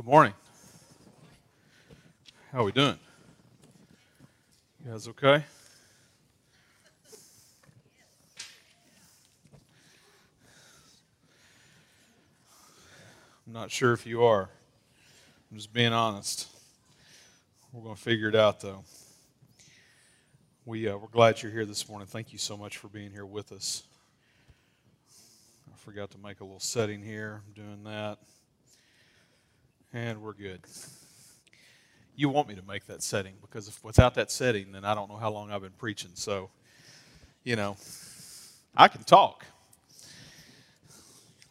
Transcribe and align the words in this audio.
Good 0.00 0.06
morning. 0.06 0.32
How 2.50 2.60
are 2.60 2.64
we 2.64 2.72
doing? 2.72 2.98
You 4.82 4.92
guys 4.92 5.06
okay? 5.08 5.44
I'm 13.46 13.52
not 13.52 13.70
sure 13.70 13.92
if 13.92 14.06
you 14.06 14.24
are. 14.24 14.48
I'm 15.50 15.58
just 15.58 15.70
being 15.70 15.92
honest. 15.92 16.48
We're 17.70 17.82
going 17.82 17.94
to 17.94 18.00
figure 18.00 18.30
it 18.30 18.34
out, 18.34 18.62
though. 18.62 18.84
We, 20.64 20.88
uh, 20.88 20.96
we're 20.96 21.08
glad 21.08 21.42
you're 21.42 21.52
here 21.52 21.66
this 21.66 21.86
morning. 21.90 22.06
Thank 22.06 22.32
you 22.32 22.38
so 22.38 22.56
much 22.56 22.78
for 22.78 22.88
being 22.88 23.10
here 23.10 23.26
with 23.26 23.52
us. 23.52 23.82
I 25.70 25.76
forgot 25.76 26.10
to 26.12 26.18
make 26.18 26.40
a 26.40 26.44
little 26.44 26.58
setting 26.58 27.02
here. 27.02 27.42
I'm 27.46 27.52
doing 27.52 27.84
that. 27.84 28.16
And 29.92 30.22
we're 30.22 30.34
good. 30.34 30.60
You 32.14 32.28
want 32.28 32.48
me 32.48 32.54
to 32.54 32.62
make 32.62 32.86
that 32.86 33.02
setting 33.02 33.34
because 33.40 33.66
if 33.66 33.82
without 33.82 34.14
that 34.14 34.30
setting, 34.30 34.72
then 34.72 34.84
I 34.84 34.94
don't 34.94 35.10
know 35.10 35.16
how 35.16 35.30
long 35.30 35.50
I've 35.50 35.62
been 35.62 35.72
preaching. 35.72 36.12
So, 36.14 36.50
you 37.42 37.56
know, 37.56 37.76
I 38.76 38.88
can 38.88 39.02
talk 39.02 39.46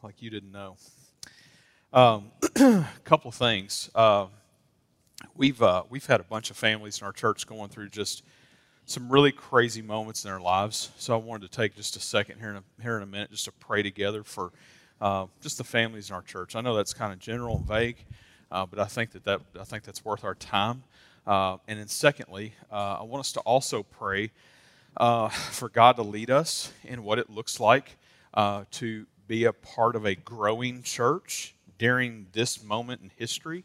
like 0.03 0.21
you 0.21 0.29
didn't 0.29 0.51
know. 0.51 0.77
Um, 1.91 2.31
a 2.55 2.85
couple 3.03 3.31
things. 3.31 3.89
Uh, 3.93 4.27
we've 5.35 5.61
uh, 5.61 5.83
we've 5.89 6.05
had 6.05 6.21
a 6.21 6.23
bunch 6.23 6.49
of 6.49 6.57
families 6.57 7.01
in 7.01 7.05
our 7.05 7.13
church 7.13 7.45
going 7.45 7.69
through 7.69 7.89
just 7.89 8.23
some 8.85 9.11
really 9.11 9.31
crazy 9.31 9.81
moments 9.81 10.23
in 10.23 10.31
their 10.31 10.39
lives. 10.39 10.91
So 10.97 11.13
I 11.13 11.17
wanted 11.17 11.51
to 11.51 11.57
take 11.57 11.75
just 11.75 11.95
a 11.95 11.99
second 11.99 12.39
here 12.39 12.51
in 12.51 12.55
a, 12.55 12.63
here 12.81 12.95
in 12.97 13.03
a 13.03 13.05
minute 13.05 13.31
just 13.31 13.45
to 13.45 13.51
pray 13.51 13.83
together 13.83 14.23
for 14.23 14.51
uh, 15.01 15.25
just 15.41 15.57
the 15.57 15.63
families 15.63 16.09
in 16.09 16.15
our 16.15 16.21
church. 16.21 16.55
I 16.55 16.61
know 16.61 16.75
that's 16.75 16.93
kind 16.93 17.13
of 17.13 17.19
general 17.19 17.57
and 17.57 17.67
vague, 17.67 18.05
uh, 18.51 18.65
but 18.65 18.79
I 18.79 18.85
think 18.85 19.11
that, 19.11 19.23
that 19.25 19.41
I 19.59 19.63
think 19.63 19.83
that's 19.83 20.03
worth 20.03 20.23
our 20.23 20.35
time. 20.35 20.83
Uh, 21.27 21.57
and 21.67 21.79
then 21.79 21.87
secondly, 21.87 22.53
uh, 22.71 22.97
I 22.99 23.03
want 23.03 23.21
us 23.21 23.31
to 23.33 23.39
also 23.41 23.83
pray 23.83 24.31
uh, 24.97 25.29
for 25.29 25.69
God 25.69 25.95
to 25.97 26.03
lead 26.03 26.31
us 26.31 26.71
in 26.83 27.03
what 27.03 27.19
it 27.19 27.29
looks 27.29 27.59
like 27.59 27.97
uh, 28.33 28.63
to 28.71 29.05
be 29.27 29.43
a 29.43 29.53
part 29.53 29.95
of 29.95 30.05
a 30.05 30.15
growing 30.15 30.81
church 30.81 31.53
during 31.77 32.27
this 32.31 32.63
moment 32.63 33.01
in 33.01 33.11
history. 33.15 33.63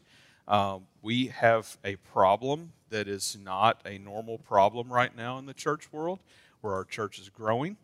we 1.01 1.27
have 1.27 1.77
a 1.83 1.95
problem 1.97 2.71
that 2.89 3.07
is 3.07 3.35
not 3.43 3.81
a 3.85 3.97
normal 3.97 4.37
problem 4.37 4.93
right 4.93 5.15
now 5.15 5.39
in 5.39 5.47
the 5.47 5.53
church 5.53 5.91
world, 5.91 6.19
where 6.61 6.73
our 6.73 6.85
church 6.85 7.19
is 7.19 7.29
growing, 7.29 7.77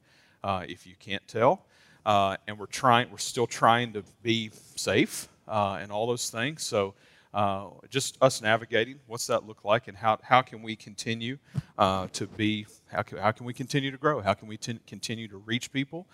if 0.46 0.86
you 0.86 0.94
can't 1.00 1.28
tell. 1.28 1.66
and 2.06 2.60
we're 2.60 2.68
trying, 2.68 3.10
we're 3.10 3.18
still 3.18 3.48
trying 3.48 3.94
to 3.94 4.04
be 4.22 4.52
safe 4.76 5.28
uh, 5.52 5.78
and 5.82 5.92
all 5.92 6.08
those 6.08 6.30
things. 6.30 6.64
So, 6.64 6.96
uh, 7.34 7.68
just 7.90 8.18
us 8.22 8.42
navigating 8.42 9.00
what's 9.08 9.28
that 9.28 9.48
look 9.48 9.64
like 9.64 9.88
and 9.88 9.96
how, 9.96 10.20
how 10.22 10.42
can 10.42 10.62
we 10.62 10.76
continue 10.76 11.38
uh, 11.78 12.08
to 12.12 12.28
be 12.28 12.66
how 12.88 13.04
can, 13.04 13.20
how 13.20 13.32
can 13.32 13.46
we 13.46 13.54
continue 13.54 13.90
to 13.90 13.98
grow? 13.98 14.20
How 14.20 14.34
can 14.34 14.50
we 14.50 14.58
t- 14.58 14.80
continue 14.86 15.30
to 15.30 15.38
reach 15.38 15.72
people 15.72 16.08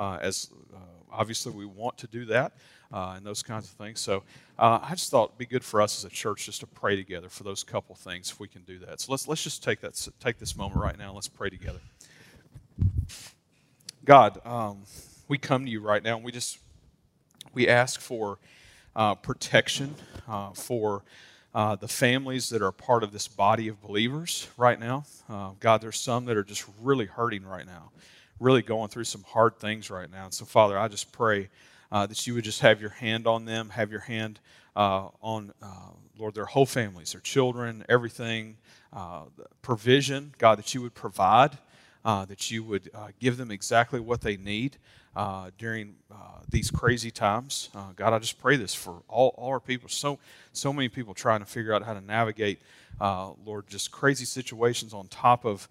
uh, 0.00 0.18
as 0.20 0.50
uh, 0.74 0.78
obviously 1.12 1.52
we 1.52 1.64
want 1.64 1.96
to 1.98 2.08
do 2.08 2.24
that 2.24 2.54
uh, 2.92 3.14
and 3.16 3.24
those 3.24 3.40
kinds 3.40 3.66
of 3.66 3.70
things. 3.72 4.00
So 4.00 4.24
uh, 4.58 4.80
i 4.82 4.90
just 4.90 5.10
thought 5.10 5.30
it'd 5.30 5.38
be 5.38 5.46
good 5.46 5.64
for 5.64 5.80
us 5.80 5.98
as 5.98 6.04
a 6.04 6.12
church 6.12 6.46
just 6.46 6.60
to 6.60 6.66
pray 6.66 6.96
together 6.96 7.28
for 7.28 7.44
those 7.44 7.62
couple 7.62 7.94
things 7.94 8.30
if 8.30 8.40
we 8.40 8.48
can 8.48 8.62
do 8.62 8.80
that. 8.80 9.00
So 9.00 9.12
let's 9.12 9.28
let's 9.28 9.44
just 9.44 9.62
take 9.62 9.80
that 9.82 10.08
take 10.18 10.38
this 10.38 10.56
moment 10.56 10.80
right 10.80 10.98
now 10.98 11.06
and 11.06 11.14
let's 11.14 11.28
pray 11.28 11.50
together. 11.50 11.80
God 14.04 14.44
um, 14.44 14.78
we 15.28 15.38
come 15.38 15.64
to 15.64 15.70
you 15.70 15.80
right 15.80 16.02
now 16.02 16.16
and 16.16 16.24
we 16.24 16.32
just 16.32 16.58
we 17.52 17.68
ask 17.68 18.00
for 18.00 18.38
uh, 18.96 19.14
protection 19.14 19.94
uh, 20.28 20.50
for 20.50 21.02
uh, 21.54 21.76
the 21.76 21.88
families 21.88 22.48
that 22.48 22.62
are 22.62 22.72
part 22.72 23.02
of 23.02 23.12
this 23.12 23.28
body 23.28 23.68
of 23.68 23.80
believers 23.80 24.48
right 24.56 24.78
now. 24.78 25.04
Uh, 25.28 25.50
God, 25.60 25.80
there's 25.80 25.98
some 25.98 26.24
that 26.26 26.36
are 26.36 26.44
just 26.44 26.64
really 26.80 27.06
hurting 27.06 27.44
right 27.44 27.66
now, 27.66 27.90
really 28.40 28.62
going 28.62 28.88
through 28.88 29.04
some 29.04 29.22
hard 29.22 29.58
things 29.58 29.90
right 29.90 30.10
now. 30.10 30.24
And 30.24 30.34
so, 30.34 30.44
Father, 30.44 30.78
I 30.78 30.88
just 30.88 31.12
pray 31.12 31.48
uh, 31.92 32.06
that 32.06 32.26
you 32.26 32.34
would 32.34 32.44
just 32.44 32.60
have 32.60 32.80
your 32.80 32.90
hand 32.90 33.26
on 33.26 33.44
them, 33.44 33.70
have 33.70 33.90
your 33.90 34.00
hand 34.00 34.40
uh, 34.74 35.08
on, 35.22 35.52
Lord, 36.18 36.34
their 36.34 36.46
whole 36.46 36.66
families, 36.66 37.12
their 37.12 37.20
children, 37.20 37.84
everything, 37.88 38.56
provision, 39.62 40.34
God, 40.38 40.58
that 40.58 40.74
you 40.74 40.82
would 40.82 40.94
provide. 40.94 41.58
That 42.04 42.50
you 42.50 42.62
would 42.64 42.90
give 43.20 43.36
them 43.36 43.50
exactly 43.50 44.00
what 44.00 44.20
they 44.20 44.36
need 44.36 44.76
uh, 45.16 45.50
during 45.58 45.94
uh, 46.10 46.40
these 46.48 46.70
crazy 46.70 47.10
times. 47.10 47.68
Uh, 47.74 47.92
God, 47.94 48.12
I 48.12 48.18
just 48.18 48.40
pray 48.40 48.56
this 48.56 48.74
for 48.74 49.02
all, 49.08 49.34
all 49.38 49.50
our 49.50 49.60
people. 49.60 49.88
So, 49.88 50.18
so 50.52 50.72
many 50.72 50.88
people 50.88 51.14
trying 51.14 51.40
to 51.40 51.46
figure 51.46 51.72
out 51.72 51.82
how 51.84 51.94
to 51.94 52.00
navigate, 52.00 52.60
uh, 53.00 53.30
Lord, 53.44 53.66
just 53.68 53.90
crazy 53.90 54.24
situations 54.24 54.92
on 54.92 55.08
top 55.08 55.44
of 55.44 55.68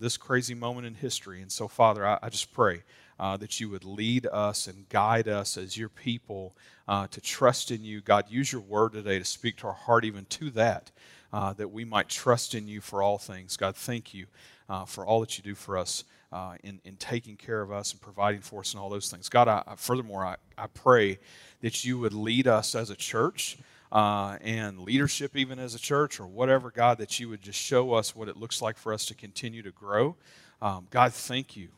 this 0.00 0.16
crazy 0.16 0.54
moment 0.54 0.86
in 0.86 0.94
history. 0.94 1.42
And 1.42 1.52
so, 1.52 1.68
Father, 1.68 2.06
I, 2.06 2.18
I 2.22 2.28
just 2.28 2.52
pray 2.52 2.82
that 3.18 3.60
you 3.60 3.68
would 3.70 3.84
lead 3.84 4.26
us 4.26 4.66
and 4.66 4.88
guide 4.88 5.28
us 5.28 5.56
as 5.56 5.76
your 5.76 5.88
people 5.88 6.54
to 6.88 7.20
trust 7.20 7.70
in 7.70 7.84
you. 7.84 8.00
God, 8.00 8.24
use 8.28 8.50
your 8.50 8.62
word 8.62 8.92
today 8.92 9.18
to 9.18 9.24
speak 9.24 9.56
to 9.58 9.68
our 9.68 9.72
heart 9.74 10.04
even 10.04 10.24
to 10.26 10.50
that, 10.50 10.90
that 11.32 11.70
we 11.70 11.84
might 11.84 12.08
trust 12.08 12.54
in 12.54 12.66
you 12.66 12.80
for 12.80 13.02
all 13.02 13.18
things. 13.18 13.56
God, 13.56 13.76
thank 13.76 14.12
you 14.12 14.26
uh, 14.68 14.84
for 14.84 15.06
all 15.06 15.20
that 15.20 15.38
you 15.38 15.44
do 15.44 15.54
for 15.54 15.78
us 15.78 16.04
uh, 16.36 16.56
in, 16.62 16.78
in 16.84 16.96
taking 16.96 17.34
care 17.34 17.62
of 17.62 17.72
us 17.72 17.92
and 17.92 18.00
providing 18.00 18.42
for 18.42 18.60
us 18.60 18.74
and 18.74 18.80
all 18.80 18.90
those 18.90 19.10
things. 19.10 19.30
God, 19.30 19.48
I, 19.48 19.62
furthermore, 19.76 20.22
I, 20.22 20.36
I 20.58 20.66
pray 20.66 21.18
that 21.62 21.82
you 21.82 21.98
would 21.98 22.12
lead 22.12 22.46
us 22.46 22.74
as 22.74 22.90
a 22.90 22.96
church. 22.96 23.56
Uh, 23.92 24.36
and 24.42 24.80
leadership, 24.80 25.36
even 25.36 25.60
as 25.60 25.72
a 25.72 25.78
church, 25.78 26.18
or 26.18 26.26
whatever, 26.26 26.72
God, 26.72 26.98
that 26.98 27.20
you 27.20 27.28
would 27.28 27.40
just 27.40 27.58
show 27.58 27.94
us 27.94 28.16
what 28.16 28.28
it 28.28 28.36
looks 28.36 28.60
like 28.60 28.76
for 28.76 28.92
us 28.92 29.06
to 29.06 29.14
continue 29.14 29.62
to 29.62 29.70
grow. 29.70 30.16
Um, 30.60 30.88
God, 30.90 31.14
thank 31.14 31.56
you, 31.56 31.68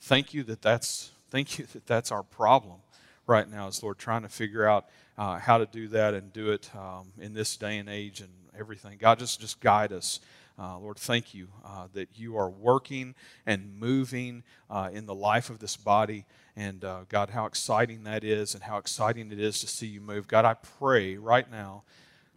thank 0.00 0.32
you 0.32 0.44
that 0.44 0.62
that's 0.62 1.10
thank 1.28 1.58
you 1.58 1.66
that 1.72 1.86
that's 1.86 2.12
our 2.12 2.22
problem 2.22 2.78
right 3.26 3.50
now, 3.50 3.66
is 3.66 3.82
Lord 3.82 3.98
trying 3.98 4.22
to 4.22 4.28
figure 4.28 4.64
out 4.64 4.86
uh, 5.18 5.40
how 5.40 5.58
to 5.58 5.66
do 5.66 5.88
that 5.88 6.14
and 6.14 6.32
do 6.32 6.52
it 6.52 6.70
um, 6.74 7.08
in 7.18 7.34
this 7.34 7.56
day 7.56 7.78
and 7.78 7.88
age 7.88 8.20
and 8.20 8.30
everything. 8.56 8.96
God, 8.98 9.18
just 9.18 9.40
just 9.40 9.60
guide 9.60 9.92
us 9.92 10.20
uh, 10.60 10.78
Lord, 10.78 10.98
thank 10.98 11.32
you 11.32 11.48
uh, 11.64 11.86
that 11.94 12.08
you 12.16 12.36
are 12.36 12.50
working 12.50 13.14
and 13.46 13.78
moving 13.78 14.42
uh, 14.68 14.90
in 14.92 15.06
the 15.06 15.14
life 15.14 15.48
of 15.48 15.58
this 15.58 15.74
body. 15.74 16.26
And 16.54 16.84
uh, 16.84 17.04
God, 17.08 17.30
how 17.30 17.46
exciting 17.46 18.04
that 18.04 18.24
is, 18.24 18.54
and 18.54 18.62
how 18.62 18.76
exciting 18.76 19.32
it 19.32 19.40
is 19.40 19.60
to 19.60 19.66
see 19.66 19.86
you 19.86 20.02
move. 20.02 20.28
God, 20.28 20.44
I 20.44 20.54
pray 20.54 21.16
right 21.16 21.50
now, 21.50 21.84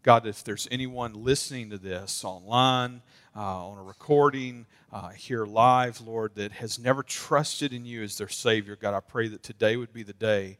God, 0.03 0.25
if 0.25 0.43
there's 0.43 0.69
anyone 0.71 1.25
listening 1.25 1.69
to 1.71 1.77
this 1.77 2.23
online, 2.23 3.01
uh, 3.35 3.67
on 3.67 3.77
a 3.77 3.83
recording, 3.83 4.67
uh, 4.93 5.09
here 5.09 5.45
live, 5.45 5.99
Lord, 5.99 6.35
that 6.35 6.53
has 6.53 6.79
never 6.79 7.03
trusted 7.03 7.73
in 7.73 7.83
you 7.83 8.03
as 8.03 8.17
their 8.17 8.29
Savior, 8.29 8.77
God, 8.77 8.93
I 8.93 9.01
pray 9.01 9.27
that 9.27 9.43
today 9.43 9.75
would 9.75 9.91
be 9.91 10.03
the 10.03 10.13
day, 10.13 10.57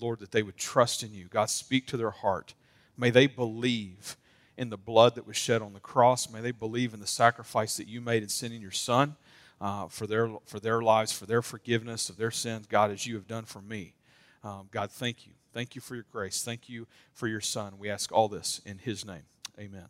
Lord, 0.00 0.18
that 0.18 0.32
they 0.32 0.42
would 0.42 0.56
trust 0.58 1.02
in 1.02 1.14
you. 1.14 1.26
God, 1.30 1.48
speak 1.48 1.86
to 1.86 1.96
their 1.96 2.10
heart. 2.10 2.52
May 2.98 3.10
they 3.10 3.26
believe 3.26 4.16
in 4.56 4.70
the 4.70 4.76
blood 4.76 5.14
that 5.16 5.26
was 5.26 5.36
shed 5.36 5.62
on 5.62 5.72
the 5.72 5.80
cross. 5.80 6.30
May 6.30 6.40
they 6.40 6.52
believe 6.52 6.94
in 6.94 7.00
the 7.00 7.06
sacrifice 7.06 7.76
that 7.76 7.88
you 7.88 8.00
made 8.00 8.22
in 8.22 8.28
sending 8.28 8.62
your 8.62 8.70
Son 8.70 9.16
uh, 9.60 9.88
for, 9.88 10.06
their, 10.06 10.30
for 10.44 10.60
their 10.60 10.82
lives, 10.82 11.12
for 11.12 11.26
their 11.26 11.42
forgiveness 11.42 12.08
of 12.08 12.16
their 12.16 12.30
sins, 12.30 12.66
God, 12.66 12.90
as 12.90 13.06
you 13.06 13.14
have 13.14 13.26
done 13.26 13.44
for 13.44 13.60
me. 13.60 13.94
Um, 14.42 14.68
God, 14.70 14.90
thank 14.90 15.26
you. 15.26 15.32
Thank 15.52 15.74
you 15.74 15.80
for 15.80 15.94
your 15.94 16.04
grace. 16.12 16.42
Thank 16.42 16.68
you 16.68 16.86
for 17.14 17.28
your 17.28 17.40
Son. 17.40 17.74
We 17.78 17.88
ask 17.88 18.12
all 18.12 18.28
this 18.28 18.60
in 18.66 18.78
His 18.78 19.04
name. 19.04 19.22
Amen. 19.58 19.86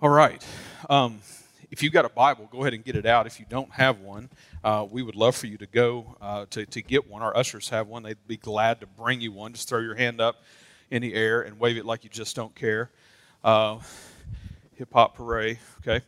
All 0.00 0.10
right. 0.10 0.44
Um, 0.90 1.20
if 1.70 1.82
you've 1.82 1.92
got 1.92 2.04
a 2.04 2.08
Bible, 2.08 2.48
go 2.52 2.60
ahead 2.60 2.74
and 2.74 2.84
get 2.84 2.96
it 2.96 3.06
out. 3.06 3.26
If 3.26 3.40
you 3.40 3.46
don't 3.48 3.70
have 3.72 4.00
one, 4.00 4.28
uh, 4.62 4.86
we 4.88 5.02
would 5.02 5.16
love 5.16 5.34
for 5.34 5.46
you 5.46 5.56
to 5.58 5.66
go 5.66 6.16
uh, 6.20 6.46
to, 6.50 6.66
to 6.66 6.82
get 6.82 7.08
one. 7.08 7.22
Our 7.22 7.36
ushers 7.36 7.68
have 7.70 7.88
one. 7.88 8.02
They'd 8.02 8.16
be 8.26 8.36
glad 8.36 8.80
to 8.80 8.86
bring 8.86 9.20
you 9.20 9.32
one. 9.32 9.52
Just 9.52 9.68
throw 9.68 9.80
your 9.80 9.94
hand 9.94 10.20
up 10.20 10.42
in 10.90 11.02
the 11.02 11.14
air 11.14 11.42
and 11.42 11.58
wave 11.58 11.76
it 11.76 11.84
like 11.84 12.04
you 12.04 12.10
just 12.10 12.36
don't 12.36 12.54
care. 12.54 12.90
Uh, 13.42 13.78
Hip 14.76 14.92
hop 14.92 15.14
parade, 15.16 15.58
okay? 15.86 16.04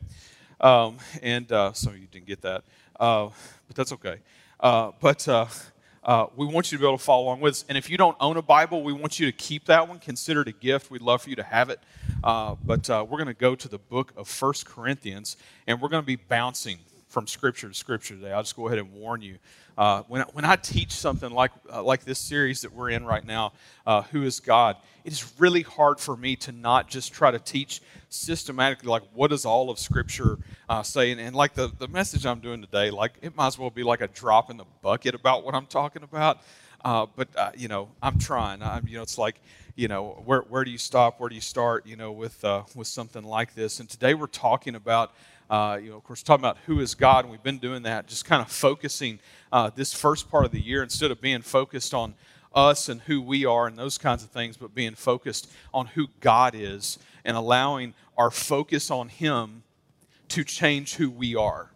Um, 0.61 0.99
and 1.23 1.51
uh, 1.53 1.73
some 1.73 1.93
of 1.93 1.99
you 2.01 2.07
didn't 2.11 2.27
get 2.27 2.43
that, 2.43 2.65
uh, 2.99 3.29
but 3.69 3.77
that's 3.77 3.93
okay. 3.93 4.17
Uh, 4.59 4.91
but 5.01 5.29
uh, 5.29 5.47
uh, 6.03 6.27
we 6.35 6.47
want 6.47 6.73
you 6.73 6.79
to 6.79 6.83
be 6.83 6.89
able 6.89 6.99
to 6.99 7.05
follow 7.05 7.25
along 7.25 7.41
with 7.41 7.53
us. 7.53 7.65
And 7.69 7.79
if 7.79 7.89
you 7.89 7.97
don't 7.97 8.17
own 8.19 8.37
a 8.37 8.43
Bible, 8.43 8.83
we 8.83 8.93
want 8.93 9.21
you 9.21 9.27
to 9.27 9.33
keep 9.33 9.67
that 9.67 9.87
one. 9.89 10.01
Consider 10.01 10.41
it 10.41 10.49
a 10.49 10.53
gift. 10.53 10.91
We'd 10.91 11.03
love 11.03 11.23
for 11.23 11.31
you 11.31 11.37
to 11.37 11.43
have 11.45 11.71
it. 11.71 11.79
But 12.23 12.89
we're 12.89 13.19
going 13.19 13.27
to 13.27 13.35
go 13.35 13.55
to 13.55 13.69
the 13.69 13.79
book 13.79 14.13
of 14.17 14.27
First 14.27 14.67
Corinthians, 14.67 15.37
and 15.67 15.81
we're 15.81 15.89
going 15.89 16.03
to 16.03 16.07
be 16.07 16.17
bouncing 16.17 16.79
from 17.09 17.27
scripture 17.27 17.69
to 17.69 17.75
scripture 17.75 18.15
today. 18.15 18.33
I'll 18.33 18.43
just 18.43 18.57
go 18.57 18.67
ahead 18.67 18.79
and 18.79 18.93
warn 18.93 19.23
you. 19.23 19.39
Uh, 19.79 20.03
when, 20.09 20.23
when 20.33 20.45
I 20.45 20.57
teach 20.57 20.91
something 20.91 21.31
like, 21.31 21.51
uh, 21.73 21.83
like 21.83 22.05
this 22.05 22.19
series 22.19 22.63
that 22.63 22.73
we're 22.73 22.91
in 22.91 23.05
right 23.05 23.25
now, 23.25 23.53
uh, 23.87 24.03
Who 24.03 24.23
is 24.23 24.41
God, 24.41 24.77
it 25.05 25.13
is 25.13 25.33
really 25.39 25.63
hard 25.63 26.01
for 26.01 26.17
me 26.17 26.35
to 26.37 26.53
not 26.53 26.89
just 26.89 27.13
try 27.13 27.31
to 27.31 27.39
teach 27.39 27.81
systematically, 28.09 28.89
like, 28.89 29.03
what 29.13 29.31
does 29.31 29.45
all 29.45 29.69
of 29.69 29.79
Scripture 29.79 30.39
uh, 30.69 30.83
say? 30.83 31.13
And, 31.13 31.21
and, 31.21 31.37
like 31.37 31.55
the, 31.55 31.71
the 31.79 31.89
message 31.89 32.25
I'm 32.25 32.41
doing 32.41 32.63
today, 32.63 32.91
like, 32.91 33.13
it 33.23 33.37
might 33.37 33.49
as 33.49 33.59
well 33.59 33.71
be 33.71 33.83
like 33.83 34.01
a 34.01 34.09
drop 34.09 34.51
in 34.51 34.57
the 34.57 34.65
bucket 34.83 35.15
about 35.15 35.45
what 35.45 35.55
I'm 35.55 35.67
talking 35.67 36.03
about. 36.03 36.39
uh, 36.87 37.07
but 37.17 37.29
uh, 37.37 37.51
you 37.57 37.67
know, 37.67 37.89
I'm 38.01 38.17
trying. 38.17 38.63
I'm, 38.63 38.87
you 38.87 38.97
know, 38.97 39.03
it's 39.03 39.19
like, 39.19 39.41
you 39.75 39.89
know, 39.89 40.23
where 40.25 40.43
where 40.43 40.65
do 40.65 40.71
you 40.71 40.79
stop? 40.79 41.19
Where 41.19 41.29
do 41.29 41.35
you 41.35 41.41
start? 41.41 41.85
You 41.85 41.97
know, 41.97 42.13
with 42.13 42.45
uh, 42.45 42.63
with 42.77 42.87
something 42.87 43.25
like 43.25 43.55
this. 43.55 43.81
And 43.81 43.89
today 43.89 44.15
we're 44.15 44.29
talking 44.29 44.77
about, 44.77 45.13
uh, 45.49 45.79
you 45.81 45.91
know, 45.91 45.97
of 45.97 46.05
course, 46.05 46.23
talking 46.23 46.45
about 46.45 46.59
who 46.67 46.81
is 46.81 46.95
God, 46.95 47.25
and 47.25 47.31
we've 47.31 47.43
been 47.43 47.59
doing 47.59 47.83
that, 47.83 48.07
just 48.07 48.25
kind 48.25 48.43
of 48.43 48.51
focusing 48.51 49.21
uh, 49.53 49.71
this 49.75 49.93
first 49.93 50.31
part 50.31 50.45
of 50.45 50.51
the 50.51 50.61
year 50.61 50.83
instead 50.83 51.11
of 51.11 51.21
being 51.21 51.43
focused 51.43 51.95
on 51.95 52.15
us 52.55 52.89
and 52.89 53.03
who 53.03 53.21
we 53.21 53.45
are 53.45 53.67
and 53.67 53.79
those 53.79 53.99
kinds 53.99 54.25
of 54.25 54.31
things, 54.31 54.57
but 54.57 54.75
being 54.75 54.95
focused 54.95 55.51
on 55.73 55.87
who 55.87 56.09
God 56.21 56.55
is 56.57 56.99
and 57.25 57.37
allowing 57.37 57.95
our 58.17 58.31
focus 58.31 58.91
on 58.91 59.09
Him 59.09 59.63
to 60.29 60.43
change 60.43 60.95
who 60.95 61.11
we 61.11 61.37
are. 61.37 61.71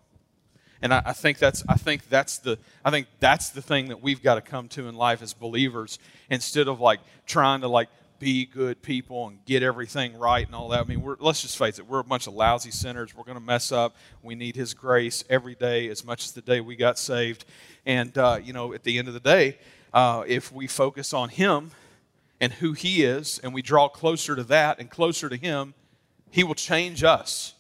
And 0.83 0.95
I, 0.95 1.03
I, 1.07 1.13
think 1.13 1.39
that's 1.39 1.63
I 1.69 1.75
think 1.75 2.09
that's 2.09 2.39
the 2.39 2.59
I 2.85 2.91
think 2.91 3.07
that's 3.21 3.51
the 3.51 3.61
thing 3.61 3.89
that 3.89 4.03
we've 4.03 4.23
got 4.23 4.37
to 4.37 4.41
come 4.41 4.69
to 4.69 4.89
in 4.89 4.95
life 4.95 5.21
as 5.21 5.35
believers 5.35 5.99
instead 6.31 6.69
of 6.69 6.81
like 6.81 7.01
trying 7.27 7.61
to 7.61 7.69
like 7.69 7.89
be 8.21 8.45
good 8.45 8.83
people 8.83 9.27
and 9.27 9.45
get 9.47 9.65
everything 9.65 10.17
right 10.17 10.47
and 10.47 10.55
all 10.55 10.69
that. 10.69 10.81
I 10.81 10.85
mean, 10.85 11.17
let's 11.19 11.43
just 11.43 11.59
face 11.59 11.81
it, 11.81 11.87
we're 11.89 11.99
a 11.99 12.05
bunch 12.05 12.29
of 12.29 12.35
lousy 12.35 12.71
sinners. 12.71 13.17
We're 13.17 13.25
going 13.25 13.39
to 13.39 13.43
mess 13.43 13.73
up. 13.73 13.97
We 14.23 14.37
need 14.37 14.55
His 14.55 14.75
grace 14.75 15.25
every 15.29 15.57
day, 15.57 15.89
as 15.89 16.05
much 16.05 16.25
as 16.27 16.33
the 16.33 16.43
day 16.43 16.61
we 16.61 16.77
got 16.77 16.99
saved. 16.99 17.47
And, 17.85 18.17
uh, 18.17 18.39
you 18.41 18.53
know, 18.53 18.73
at 18.75 18.85
the 18.85 18.99
end 18.99 19.09
of 19.09 19.15
the 19.15 19.21
day, 19.21 19.59
uh, 19.93 20.23
if 20.29 20.53
we 20.53 20.69
focus 20.69 21.13
on 21.13 21.31
Him 21.31 21.73
and 22.41 22.53
who 22.53 22.75
He 22.75 23.03
is 23.03 23.41
and 23.43 23.53
we 23.53 23.63
draw 23.63 23.89
closer 23.89 24.37
to 24.37 24.45
that 24.45 24.79
and 24.79 24.89
closer 24.91 25.29
to 25.29 25.37
Him, 25.37 25.75
He 26.31 26.45
will 26.45 26.55
change 26.55 27.03
us. 27.03 27.55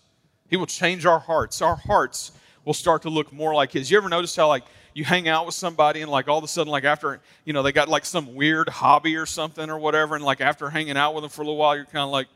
He 0.48 0.56
will 0.56 0.66
change 0.66 1.06
our 1.06 1.20
hearts. 1.20 1.62
Our 1.62 1.76
hearts 1.76 2.32
will 2.64 2.74
start 2.74 3.02
to 3.02 3.08
look 3.08 3.32
more 3.32 3.54
like 3.54 3.72
His. 3.72 3.90
You 3.90 3.96
ever 3.96 4.10
notice 4.10 4.36
how, 4.36 4.48
like, 4.48 4.64
you 4.94 5.04
hang 5.04 5.28
out 5.28 5.46
with 5.46 5.54
somebody 5.54 6.02
and 6.02 6.10
like 6.10 6.28
all 6.28 6.38
of 6.38 6.44
a 6.44 6.48
sudden 6.48 6.70
like 6.70 6.84
after 6.84 7.20
you 7.44 7.52
know 7.52 7.62
they 7.62 7.72
got 7.72 7.88
like 7.88 8.04
some 8.04 8.34
weird 8.34 8.68
hobby 8.68 9.16
or 9.16 9.26
something 9.26 9.70
or 9.70 9.78
whatever 9.78 10.14
and 10.14 10.24
like 10.24 10.40
after 10.40 10.70
hanging 10.70 10.96
out 10.96 11.14
with 11.14 11.22
them 11.22 11.30
for 11.30 11.42
a 11.42 11.44
little 11.44 11.58
while 11.58 11.76
you're 11.76 11.84
kind 11.84 12.04
of 12.04 12.10
like 12.10 12.28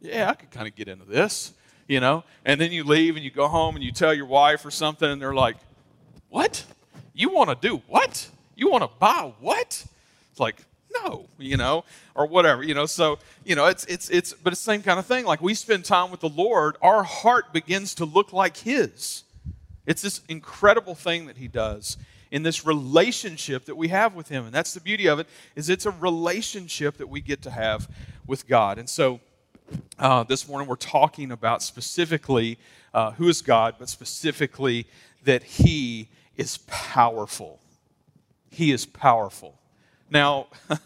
yeah 0.00 0.30
i 0.30 0.34
could 0.34 0.50
kind 0.50 0.66
of 0.66 0.74
get 0.74 0.88
into 0.88 1.04
this 1.04 1.52
you 1.88 2.00
know 2.00 2.24
and 2.44 2.60
then 2.60 2.72
you 2.72 2.84
leave 2.84 3.16
and 3.16 3.24
you 3.24 3.30
go 3.30 3.48
home 3.48 3.76
and 3.76 3.84
you 3.84 3.92
tell 3.92 4.12
your 4.14 4.26
wife 4.26 4.64
or 4.64 4.70
something 4.70 5.10
and 5.10 5.20
they're 5.20 5.34
like 5.34 5.56
what 6.28 6.64
you 7.14 7.30
want 7.30 7.48
to 7.48 7.68
do 7.68 7.80
what 7.86 8.28
you 8.56 8.70
want 8.70 8.82
to 8.82 8.90
buy 8.98 9.32
what? 9.40 9.84
It's 10.30 10.40
like, 10.40 10.64
no, 10.92 11.26
you 11.38 11.56
know, 11.56 11.84
or 12.14 12.26
whatever, 12.26 12.62
you 12.62 12.74
know. 12.74 12.86
So, 12.86 13.18
you 13.44 13.56
know, 13.56 13.66
it's 13.66 13.84
it's 13.86 14.08
it's 14.10 14.32
but 14.32 14.52
it's 14.52 14.62
the 14.62 14.72
same 14.72 14.82
kind 14.82 14.98
of 14.98 15.06
thing. 15.06 15.24
Like 15.24 15.42
we 15.42 15.54
spend 15.54 15.84
time 15.84 16.10
with 16.10 16.20
the 16.20 16.28
Lord, 16.28 16.76
our 16.82 17.02
heart 17.02 17.52
begins 17.52 17.94
to 17.96 18.04
look 18.04 18.32
like 18.32 18.56
his. 18.56 19.24
It's 19.86 20.02
this 20.02 20.20
incredible 20.28 20.94
thing 20.94 21.26
that 21.26 21.36
he 21.36 21.48
does 21.48 21.96
in 22.30 22.42
this 22.42 22.66
relationship 22.66 23.66
that 23.66 23.76
we 23.76 23.88
have 23.88 24.14
with 24.14 24.28
him. 24.28 24.44
And 24.46 24.52
that's 24.52 24.74
the 24.74 24.80
beauty 24.80 25.06
of 25.06 25.18
it, 25.18 25.28
is 25.54 25.68
it's 25.68 25.86
a 25.86 25.90
relationship 25.90 26.96
that 26.96 27.08
we 27.08 27.20
get 27.20 27.42
to 27.42 27.50
have 27.50 27.88
with 28.26 28.48
God. 28.48 28.78
And 28.78 28.88
so 28.88 29.20
uh, 29.98 30.24
this 30.24 30.48
morning 30.48 30.68
we're 30.68 30.76
talking 30.76 31.30
about 31.30 31.62
specifically 31.62 32.58
uh, 32.92 33.12
who 33.12 33.28
is 33.28 33.42
God, 33.42 33.76
but 33.78 33.88
specifically 33.88 34.86
that 35.24 35.42
he 35.42 36.08
is 36.36 36.58
powerful. 36.66 37.60
He 38.50 38.72
is 38.72 38.86
powerful. 38.86 39.58
Now, 40.10 40.48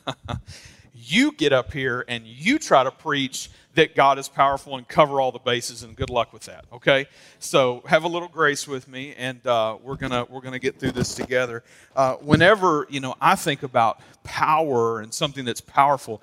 you 1.00 1.32
get 1.32 1.52
up 1.52 1.72
here 1.72 2.04
and 2.08 2.26
you 2.26 2.58
try 2.58 2.82
to 2.82 2.90
preach 2.90 3.50
that 3.74 3.94
God 3.94 4.18
is 4.18 4.28
powerful 4.28 4.76
and 4.76 4.88
cover 4.88 5.20
all 5.20 5.30
the 5.30 5.38
bases, 5.38 5.84
and 5.84 5.94
good 5.94 6.10
luck 6.10 6.32
with 6.32 6.42
that. 6.42 6.64
Okay, 6.72 7.06
so 7.38 7.82
have 7.86 8.02
a 8.02 8.08
little 8.08 8.26
grace 8.28 8.66
with 8.66 8.88
me, 8.88 9.14
and 9.16 9.46
uh, 9.46 9.78
we're 9.80 9.96
gonna 9.96 10.26
we're 10.28 10.40
gonna 10.40 10.58
get 10.58 10.80
through 10.80 10.92
this 10.92 11.14
together. 11.14 11.62
Uh, 11.94 12.14
whenever 12.14 12.86
you 12.90 12.98
know 12.98 13.14
I 13.20 13.36
think 13.36 13.62
about 13.62 14.00
power 14.24 15.00
and 15.00 15.14
something 15.14 15.44
that's 15.44 15.60
powerful, 15.60 16.20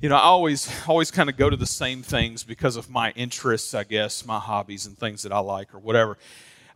you 0.00 0.08
know 0.08 0.16
I 0.16 0.20
always 0.20 0.70
always 0.88 1.10
kind 1.10 1.28
of 1.28 1.36
go 1.36 1.50
to 1.50 1.56
the 1.56 1.66
same 1.66 2.02
things 2.02 2.44
because 2.44 2.76
of 2.76 2.88
my 2.88 3.10
interests, 3.12 3.74
I 3.74 3.84
guess, 3.84 4.24
my 4.24 4.38
hobbies 4.38 4.86
and 4.86 4.96
things 4.98 5.22
that 5.24 5.32
I 5.32 5.40
like 5.40 5.74
or 5.74 5.78
whatever. 5.78 6.16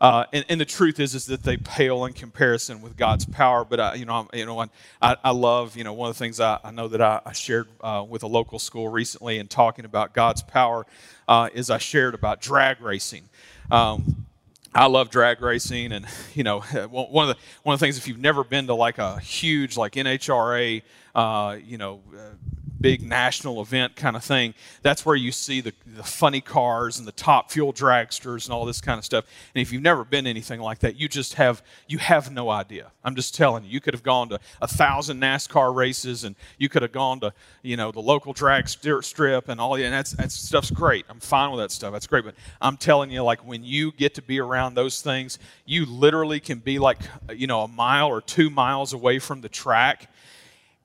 Uh, 0.05 0.27
and, 0.35 0.45
and, 0.51 0.61
the 0.61 0.67
truth 0.67 1.01
is, 1.01 1.15
is 1.15 1.25
that 1.25 1.45
they 1.45 1.57
pale 1.57 2.05
in 2.05 2.13
comparison 2.13 2.83
with 2.83 2.95
God's 2.95 3.25
power. 3.25 3.65
But 3.65 3.81
I, 3.81 3.95
you 3.95 4.05
know, 4.05 4.29
you 4.35 4.45
know, 4.45 4.61
I, 5.01 5.17
I 5.25 5.31
love, 5.31 5.79
you 5.79 5.83
know, 5.83 5.95
one 5.95 6.11
of 6.11 6.15
the 6.15 6.19
things 6.19 6.41
I, 6.41 6.59
I 6.63 6.73
know 6.73 6.89
that 6.89 7.01
I, 7.01 7.23
I 7.25 7.33
shared 7.33 7.69
uh, 7.81 8.05
with 8.07 8.23
a 8.23 8.27
local 8.27 8.59
school 8.59 8.91
recently 8.91 9.39
in 9.39 9.49
talking 9.49 9.87
about 9.87 10.13
God's 10.13 10.43
power 10.43 10.85
uh, 11.27 11.49
is 11.55 11.71
I 11.71 11.79
shared 11.79 12.13
about 12.13 12.43
drag 12.43 12.83
racing. 12.83 13.31
Um, 13.71 14.27
I 14.75 14.89
love 14.89 15.09
drag 15.09 15.41
racing, 15.41 15.91
and 15.91 16.05
you 16.35 16.45
know, 16.45 16.61
one 16.91 17.31
of 17.31 17.35
the 17.35 17.43
one 17.63 17.73
of 17.73 17.81
the 17.81 17.87
things 17.87 17.97
if 17.97 18.07
you've 18.07 18.19
never 18.19 18.45
been 18.45 18.67
to 18.67 18.75
like 18.75 18.99
a 18.99 19.19
huge 19.21 19.79
like 19.79 19.95
NHRA, 19.95 20.83
uh, 21.15 21.57
you 21.65 21.79
know 21.79 22.03
uh, 22.15 22.35
big 22.81 23.03
national 23.03 23.61
event 23.61 23.97
kind 23.97 24.17
of 24.17 24.25
thing, 24.25 24.55
that's 24.83 25.07
where 25.07 25.17
you 25.17 25.33
see 25.33 25.61
the, 25.61 25.73
the 25.97 26.03
funny 26.03 26.41
cars 26.41 26.99
and 26.99 27.07
the 27.07 27.13
top 27.13 27.51
fuel 27.51 27.73
dragsters 27.73 28.45
and 28.45 28.55
all 28.55 28.65
this 28.65 28.81
kind 28.81 28.99
of 28.99 29.05
stuff. 29.05 29.25
And 29.55 29.63
if 29.63 29.73
you've 29.73 29.83
never 29.83 30.05
been 30.05 30.27
anything 30.27 30.61
like 30.61 30.81
that, 30.81 30.97
you 30.97 31.09
just 31.09 31.35
have 31.35 31.63
you 31.89 31.99
have 31.99 32.31
no 32.31 32.51
idea. 32.51 32.91
I'm 33.05 33.15
just 33.15 33.35
telling 33.35 33.65
you, 33.65 33.71
you 33.71 33.81
could 33.81 33.95
have 33.95 34.03
gone 34.03 34.29
to 34.31 34.41
a 34.61 34.69
thousand 34.69 35.21
NASCAR 35.21 35.75
races 35.75 36.25
and 36.25 36.37
you 36.59 36.69
could 36.69 36.83
have 36.83 36.93
gone 36.93 37.21
to 37.21 37.33
you 37.63 37.77
know 37.77 37.91
the 37.93 38.01
local 38.01 38.33
drag 38.33 38.69
strip 38.69 39.49
and 39.49 39.61
all. 39.61 39.75
And 39.75 39.93
that's 39.93 40.13
that 40.13 40.33
stuff's 40.33 40.71
great. 40.71 41.05
I'm 41.09 41.21
fine 41.21 41.51
with 41.51 41.61
that 41.61 41.71
stuff. 41.71 41.93
That's 41.93 42.07
great. 42.07 42.25
But 42.25 42.35
I'm 42.61 42.77
telling 42.77 43.11
you, 43.11 43.23
like 43.23 43.47
when 43.47 43.65
you 43.65 43.93
get 43.93 44.15
to 44.15 44.23
be 44.23 44.41
around 44.41 44.75
those 44.75 45.03
things, 45.03 45.39
you 45.65 45.87
literally 45.87 46.41
can 46.41 46.59
be 46.59 46.79
like 46.79 46.99
you 47.35 47.47
know 47.47 47.63
a 47.63 47.69
mile 47.69 48.09
or 48.09 48.21
two 48.21 48.51
miles 48.51 48.93
away 48.93 49.19
from 49.19 49.41
the 49.41 49.49
track 49.49 50.09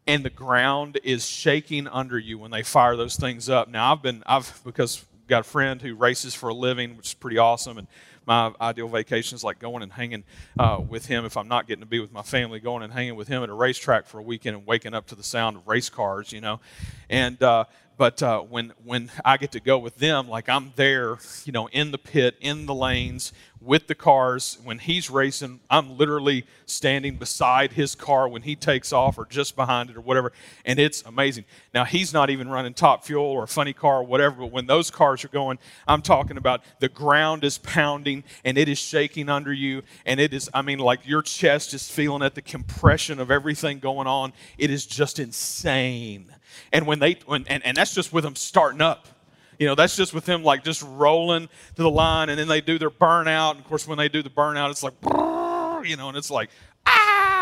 and 0.07 0.23
the 0.23 0.29
ground 0.29 0.99
is 1.03 1.25
shaking 1.25 1.87
under 1.87 2.17
you 2.17 2.37
when 2.37 2.51
they 2.51 2.63
fire 2.63 2.95
those 2.95 3.15
things 3.15 3.49
up. 3.49 3.69
Now, 3.69 3.93
I've 3.93 4.01
been, 4.01 4.23
I've, 4.25 4.59
because 4.63 5.05
I've 5.13 5.27
got 5.27 5.41
a 5.41 5.43
friend 5.43 5.81
who 5.81 5.95
races 5.95 6.33
for 6.33 6.49
a 6.49 6.53
living, 6.53 6.97
which 6.97 7.07
is 7.07 7.13
pretty 7.13 7.37
awesome, 7.37 7.77
and 7.77 7.87
my 8.25 8.53
ideal 8.61 8.87
vacation 8.87 9.35
is 9.35 9.43
like 9.43 9.57
going 9.57 9.81
and 9.81 9.91
hanging 9.91 10.23
uh, 10.59 10.79
with 10.87 11.07
him 11.07 11.25
if 11.25 11.35
I'm 11.35 11.47
not 11.47 11.67
getting 11.67 11.81
to 11.81 11.87
be 11.87 11.99
with 11.99 12.11
my 12.13 12.21
family, 12.21 12.59
going 12.59 12.83
and 12.83 12.93
hanging 12.93 13.15
with 13.15 13.27
him 13.27 13.41
at 13.41 13.49
a 13.49 13.53
racetrack 13.53 14.05
for 14.05 14.19
a 14.19 14.23
weekend 14.23 14.55
and 14.55 14.67
waking 14.67 14.93
up 14.93 15.07
to 15.07 15.15
the 15.15 15.23
sound 15.23 15.57
of 15.57 15.67
race 15.67 15.89
cars, 15.89 16.31
you 16.31 16.39
know. 16.39 16.59
And 17.09 17.41
uh, 17.41 17.65
but 17.99 18.23
uh, 18.23 18.39
when 18.39 18.71
when 18.85 19.11
I 19.25 19.35
get 19.35 19.51
to 19.51 19.59
go 19.59 19.77
with 19.77 19.97
them, 19.97 20.29
like 20.29 20.47
I'm 20.47 20.71
there, 20.77 21.17
you 21.43 21.51
know, 21.51 21.67
in 21.67 21.91
the 21.91 21.97
pit, 21.97 22.37
in 22.39 22.65
the 22.65 22.73
lanes 22.73 23.33
with 23.59 23.87
the 23.87 23.93
cars. 23.93 24.57
When 24.63 24.79
he's 24.79 25.09
racing, 25.09 25.59
I'm 25.69 25.97
literally 25.97 26.45
standing 26.65 27.17
beside 27.17 27.73
his 27.73 27.95
car 27.95 28.29
when 28.29 28.43
he 28.43 28.55
takes 28.55 28.93
off, 28.93 29.17
or 29.17 29.25
just 29.25 29.53
behind 29.57 29.89
it, 29.89 29.97
or 29.97 30.01
whatever, 30.01 30.31
and 30.63 30.79
it's 30.79 31.01
amazing. 31.01 31.43
Now 31.73 31.83
he's 31.83 32.13
not 32.13 32.29
even 32.29 32.47
running 32.47 32.73
top 32.73 33.03
fuel 33.03 33.25
or 33.25 33.43
a 33.43 33.47
funny 33.49 33.73
car 33.73 33.97
or 33.97 34.03
whatever, 34.03 34.37
but 34.37 34.51
when 34.53 34.65
those 34.65 34.89
cars 34.89 35.25
are 35.25 35.29
going, 35.29 35.59
I'm 35.85 36.01
talking 36.01 36.37
about 36.37 36.63
the 36.79 36.87
ground 36.87 37.43
is 37.43 37.57
pounding 37.57 38.23
and 38.45 38.57
it 38.57 38.69
is 38.69 38.77
shaking 38.77 39.27
under 39.27 39.51
you, 39.51 39.83
and 40.05 40.21
it 40.21 40.33
is, 40.33 40.49
I 40.53 40.61
mean, 40.61 40.79
like 40.79 41.05
your 41.05 41.21
chest 41.21 41.73
is 41.73 41.91
feeling 41.91 42.23
at 42.23 42.35
the 42.35 42.41
compression 42.41 43.19
of 43.19 43.29
everything 43.29 43.79
going 43.79 44.07
on. 44.07 44.31
It 44.57 44.71
is 44.71 44.85
just 44.85 45.19
insane. 45.19 46.33
And 46.71 46.85
when 46.85 46.99
they, 46.99 47.17
when, 47.25 47.45
and, 47.47 47.65
and 47.65 47.75
that's 47.75 47.93
just 47.93 48.13
with 48.13 48.23
them 48.23 48.35
starting 48.35 48.81
up. 48.81 49.07
You 49.57 49.67
know, 49.67 49.75
that's 49.75 49.97
just 49.97 50.13
with 50.13 50.23
them 50.23 50.43
like 50.43 50.63
just 50.63 50.81
rolling 50.83 51.49
to 51.75 51.83
the 51.83 51.89
line 51.89 52.29
and 52.29 52.39
then 52.39 52.47
they 52.47 52.61
do 52.61 52.77
their 52.77 52.89
burnout. 52.89 53.51
And 53.51 53.59
of 53.59 53.65
course, 53.65 53.85
when 53.85 53.97
they 53.97 54.07
do 54.07 54.23
the 54.23 54.29
burnout, 54.29 54.71
it's 54.71 54.83
like, 54.83 54.93
you 55.89 55.97
know, 55.97 56.07
and 56.07 56.17
it's 56.17 56.31
like, 56.31 56.49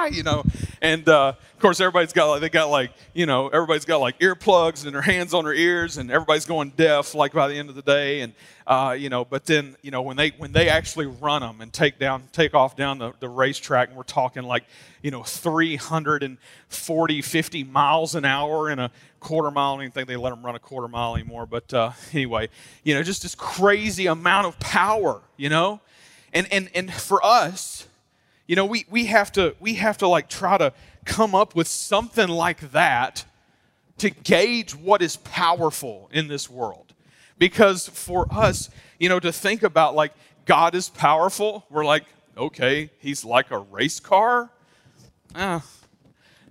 ah, 0.07 0.11
you 0.15 0.23
know. 0.23 0.43
And 0.81 1.07
uh, 1.09 1.33
of 1.57 1.59
course, 1.59 1.79
everybody's 1.79 2.13
got 2.13 2.29
like, 2.29 2.41
they 2.41 2.49
got 2.49 2.69
like, 2.69 2.91
you 3.13 3.25
know, 3.25 3.47
everybody's 3.47 3.85
got 3.85 3.97
like 3.97 4.19
earplugs 4.19 4.85
and 4.85 4.93
their 4.93 5.01
hands 5.01 5.33
on 5.33 5.43
their 5.43 5.53
ears 5.53 5.97
and 5.97 6.11
everybody's 6.11 6.45
going 6.45 6.69
deaf 6.71 7.15
like 7.15 7.33
by 7.33 7.47
the 7.47 7.55
end 7.55 7.69
of 7.69 7.75
the 7.75 7.81
day. 7.81 8.21
And, 8.21 8.33
uh, 8.67 8.95
you 8.97 9.09
know, 9.09 9.25
but 9.25 9.45
then, 9.45 9.75
you 9.81 9.89
know, 9.89 10.01
when 10.01 10.17
they, 10.17 10.29
when 10.37 10.51
they 10.51 10.69
actually 10.69 11.07
run 11.07 11.41
them 11.41 11.61
and 11.61 11.73
take 11.73 11.97
down, 11.97 12.23
take 12.31 12.53
off 12.53 12.75
down 12.75 12.99
the, 12.99 13.13
the 13.19 13.27
racetrack 13.29 13.89
and 13.89 13.97
we're 13.97 14.03
talking 14.03 14.43
like, 14.43 14.65
you 15.01 15.09
know, 15.09 15.23
340, 15.23 17.21
50 17.21 17.63
miles 17.63 18.15
an 18.15 18.25
hour 18.25 18.69
in 18.69 18.77
a 18.77 18.91
quarter 19.19 19.49
mile. 19.49 19.73
I 19.73 19.75
don't 19.75 19.81
even 19.83 19.91
think 19.93 20.07
they 20.07 20.15
let 20.15 20.29
them 20.29 20.45
run 20.45 20.55
a 20.55 20.59
quarter 20.59 20.87
mile 20.87 21.15
anymore. 21.15 21.45
But 21.47 21.73
uh, 21.73 21.91
anyway, 22.13 22.49
you 22.83 22.93
know, 22.93 23.01
just 23.01 23.23
this 23.23 23.35
crazy 23.35 24.05
amount 24.05 24.47
of 24.47 24.59
power, 24.59 25.21
you 25.37 25.49
know? 25.49 25.81
And, 26.33 26.51
and, 26.51 26.69
and 26.75 26.93
for 26.93 27.25
us, 27.25 27.87
you 28.47 28.55
know, 28.55 28.65
we, 28.65 28.85
we 28.89 29.05
have 29.05 29.31
to, 29.33 29.55
we 29.59 29.75
have 29.75 29.97
to 29.99 30.07
like 30.07 30.29
try 30.29 30.57
to 30.57 30.73
come 31.05 31.35
up 31.35 31.55
with 31.55 31.67
something 31.67 32.27
like 32.27 32.71
that 32.71 33.25
to 33.97 34.09
gauge 34.09 34.73
what 34.73 35.01
is 35.01 35.17
powerful 35.17 36.09
in 36.11 36.27
this 36.27 36.49
world. 36.49 36.93
Because 37.37 37.87
for 37.89 38.25
us, 38.31 38.69
you 38.99 39.09
know, 39.09 39.19
to 39.19 39.31
think 39.31 39.63
about 39.63 39.95
like 39.95 40.13
God 40.45 40.75
is 40.75 40.89
powerful, 40.89 41.65
we're 41.69 41.85
like, 41.85 42.05
okay, 42.37 42.89
he's 42.99 43.25
like 43.25 43.51
a 43.51 43.59
race 43.59 43.99
car. 43.99 44.49
Ah, 45.35 45.63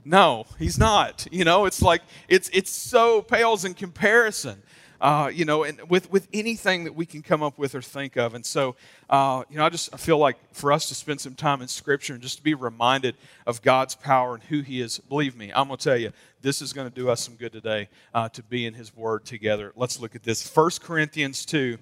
no, 0.05 0.47
he's 0.59 0.79
not. 0.79 1.26
You 1.33 1.45
know, 1.45 1.65
it's 1.65 1.83
like 1.83 2.03
it's 2.29 2.49
it's 2.53 2.71
so 2.71 3.23
pales 3.23 3.65
in 3.65 3.75
comparison. 3.75 4.62
Uh, 5.00 5.31
you 5.33 5.45
know, 5.45 5.65
and 5.65 5.88
with, 5.88 6.11
with 6.11 6.29
anything 6.33 6.85
that 6.85 6.95
we 6.95 7.07
can 7.07 7.23
come 7.23 7.43
up 7.43 7.59
with 7.59 7.75
or 7.75 7.83
think 7.83 8.17
of. 8.17 8.35
And 8.35 8.45
so, 8.45 8.76
uh, 9.11 9.45
you 9.50 9.57
know, 9.57 9.65
I 9.65 9.69
just 9.69 9.93
I 9.93 9.97
feel 9.97 10.19
like 10.19 10.37
for 10.53 10.73
us 10.73 10.87
to 10.88 10.95
spend 10.95 11.21
some 11.21 11.35
time 11.35 11.62
in 11.62 11.69
Scripture 11.69 12.15
and 12.15 12.23
just 12.23 12.38
to 12.38 12.43
be 12.43 12.55
reminded 12.55 13.17
of 13.47 13.62
God's 13.62 13.95
power 13.95 14.35
and 14.35 14.43
who 14.45 14.61
He 14.61 14.81
is, 14.81 14.99
believe 14.99 15.37
me, 15.37 15.53
I'm 15.55 15.69
going 15.69 15.79
to 15.79 15.85
tell 15.85 15.97
you, 15.97 16.12
this 16.43 16.62
is 16.62 16.73
going 16.73 16.88
to 16.88 16.95
do 16.95 17.11
us 17.11 17.21
some 17.21 17.35
good 17.35 17.53
today 17.53 17.88
uh, 18.15 18.29
to 18.31 18.43
be 18.43 18.67
in 18.67 18.75
His 18.75 18.95
Word 18.97 19.25
together. 19.25 19.73
Let's 19.76 20.00
look 20.00 20.15
at 20.15 20.23
this. 20.23 20.49
1 20.55 20.71
Corinthians 20.83 21.45
2, 21.45 21.79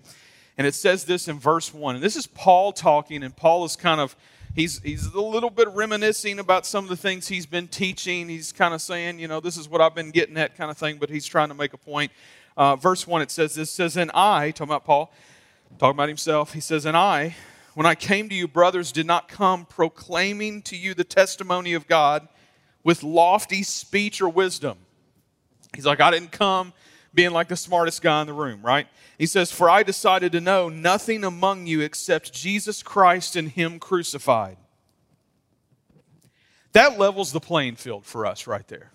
and 0.56 0.66
it 0.66 0.74
says 0.74 1.04
this 1.04 1.28
in 1.28 1.38
verse 1.38 1.72
1. 1.72 1.96
And 1.96 2.04
this 2.04 2.16
is 2.16 2.26
Paul 2.26 2.72
talking, 2.72 3.22
and 3.22 3.36
Paul 3.36 3.64
is 3.64 3.76
kind 3.76 4.00
of 4.00 4.16
he's 4.54 4.80
he's 4.82 5.06
a 5.06 5.20
little 5.20 5.50
bit 5.50 5.68
reminiscing 5.68 6.38
about 6.38 6.66
some 6.66 6.84
of 6.84 6.90
the 6.90 6.96
things 6.96 7.28
he's 7.28 7.46
been 7.46 7.68
teaching. 7.68 8.28
He's 8.28 8.52
kind 8.52 8.72
of 8.72 8.80
saying, 8.80 9.18
you 9.18 9.28
know, 9.28 9.40
this 9.40 9.56
is 9.56 9.68
what 9.68 9.80
I've 9.80 9.94
been 9.94 10.10
getting 10.10 10.36
at, 10.36 10.56
kind 10.56 10.70
of 10.70 10.78
thing. 10.78 10.98
But 10.98 11.10
he's 11.10 11.26
trying 11.26 11.48
to 11.48 11.54
make 11.54 11.72
a 11.72 11.78
point. 11.78 12.12
Uh, 12.56 12.76
verse 12.76 13.06
one, 13.06 13.22
it 13.22 13.30
says 13.30 13.54
this 13.54 13.70
says, 13.70 13.96
"And 13.96 14.10
I, 14.12 14.50
talking 14.50 14.70
about 14.70 14.84
Paul, 14.84 15.12
talking 15.78 15.96
about 15.96 16.08
himself, 16.08 16.52
he 16.52 16.60
says, 16.60 16.84
and 16.84 16.96
I, 16.96 17.34
when 17.74 17.86
I 17.86 17.94
came 17.94 18.28
to 18.28 18.34
you, 18.34 18.46
brothers, 18.46 18.92
did 18.92 19.06
not 19.06 19.28
come 19.28 19.66
proclaiming 19.66 20.62
to 20.62 20.76
you 20.76 20.94
the 20.94 21.04
testimony 21.04 21.74
of 21.74 21.88
God 21.88 22.28
with 22.82 23.02
lofty 23.02 23.62
speech 23.62 24.20
or 24.20 24.28
wisdom." 24.28 24.78
He's 25.74 25.86
like, 25.86 26.00
I 26.00 26.10
didn't 26.10 26.32
come 26.32 26.72
being 27.12 27.30
like 27.30 27.48
the 27.48 27.56
smartest 27.56 28.02
guy 28.02 28.20
in 28.20 28.26
the 28.26 28.32
room, 28.32 28.60
right? 28.62 28.86
He 29.18 29.26
says, 29.26 29.52
For 29.52 29.70
I 29.70 29.82
decided 29.82 30.32
to 30.32 30.40
know 30.40 30.68
nothing 30.68 31.24
among 31.24 31.66
you 31.66 31.80
except 31.80 32.32
Jesus 32.32 32.82
Christ 32.82 33.36
and 33.36 33.48
Him 33.48 33.78
crucified. 33.78 34.56
That 36.72 36.98
levels 36.98 37.32
the 37.32 37.40
playing 37.40 37.76
field 37.76 38.04
for 38.04 38.26
us 38.26 38.46
right 38.46 38.66
there. 38.66 38.90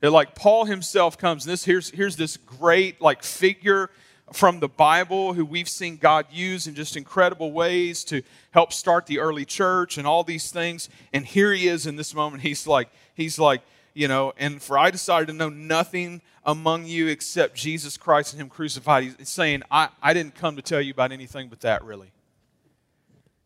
That 0.00 0.10
like 0.10 0.34
Paul 0.34 0.64
himself 0.64 1.18
comes, 1.18 1.44
and 1.44 1.52
this 1.52 1.64
here's 1.64 1.90
here's 1.90 2.16
this 2.16 2.36
great 2.36 3.00
like 3.00 3.22
figure 3.22 3.90
from 4.32 4.60
the 4.60 4.68
Bible 4.68 5.32
who 5.32 5.44
we've 5.44 5.68
seen 5.68 5.96
God 5.96 6.26
use 6.30 6.66
in 6.66 6.74
just 6.74 6.96
incredible 6.96 7.52
ways 7.52 8.04
to 8.04 8.22
help 8.52 8.72
start 8.72 9.06
the 9.06 9.18
early 9.18 9.44
church 9.44 9.98
and 9.98 10.06
all 10.06 10.22
these 10.22 10.50
things. 10.50 10.88
And 11.12 11.26
here 11.26 11.52
he 11.52 11.68
is 11.68 11.86
in 11.86 11.96
this 11.96 12.14
moment. 12.14 12.42
He's 12.42 12.66
like, 12.66 12.88
he's 13.14 13.38
like, 13.38 13.62
you 13.92 14.08
know, 14.08 14.32
and 14.38 14.62
for 14.62 14.78
I 14.78 14.90
decided 14.90 15.26
to 15.28 15.32
know 15.32 15.48
nothing 15.48 16.22
among 16.44 16.86
you 16.86 17.08
except 17.08 17.54
Jesus 17.54 17.96
Christ 17.96 18.32
and 18.32 18.40
Him 18.40 18.48
crucified. 18.48 19.02
He's 19.18 19.28
saying, 19.28 19.62
I, 19.70 19.88
I 20.02 20.14
didn't 20.14 20.34
come 20.34 20.56
to 20.56 20.62
tell 20.62 20.80
you 20.80 20.92
about 20.92 21.12
anything 21.12 21.48
but 21.48 21.60
that, 21.60 21.84
really. 21.84 22.12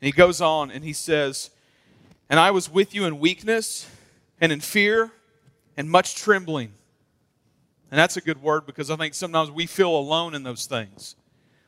And 0.00 0.06
he 0.06 0.12
goes 0.12 0.40
on 0.40 0.70
and 0.70 0.84
he 0.84 0.92
says, 0.92 1.50
And 2.28 2.38
I 2.38 2.50
was 2.50 2.70
with 2.70 2.94
you 2.94 3.04
in 3.06 3.18
weakness 3.18 3.88
and 4.40 4.52
in 4.52 4.60
fear 4.60 5.12
and 5.76 5.90
much 5.90 6.16
trembling. 6.16 6.72
And 7.90 7.98
that's 7.98 8.16
a 8.16 8.20
good 8.20 8.42
word 8.42 8.66
because 8.66 8.90
I 8.90 8.96
think 8.96 9.14
sometimes 9.14 9.50
we 9.50 9.66
feel 9.66 9.96
alone 9.96 10.34
in 10.34 10.42
those 10.42 10.66
things. 10.66 11.16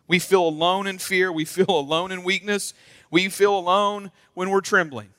We 0.08 0.18
feel 0.18 0.46
alone 0.46 0.86
in 0.86 0.98
fear. 0.98 1.30
We 1.30 1.44
feel 1.44 1.68
alone 1.68 2.12
in 2.12 2.22
weakness. 2.22 2.75
We 3.10 3.28
feel 3.28 3.56
alone 3.56 4.10
when 4.34 4.50
we're 4.50 4.60
trembling. 4.60 5.10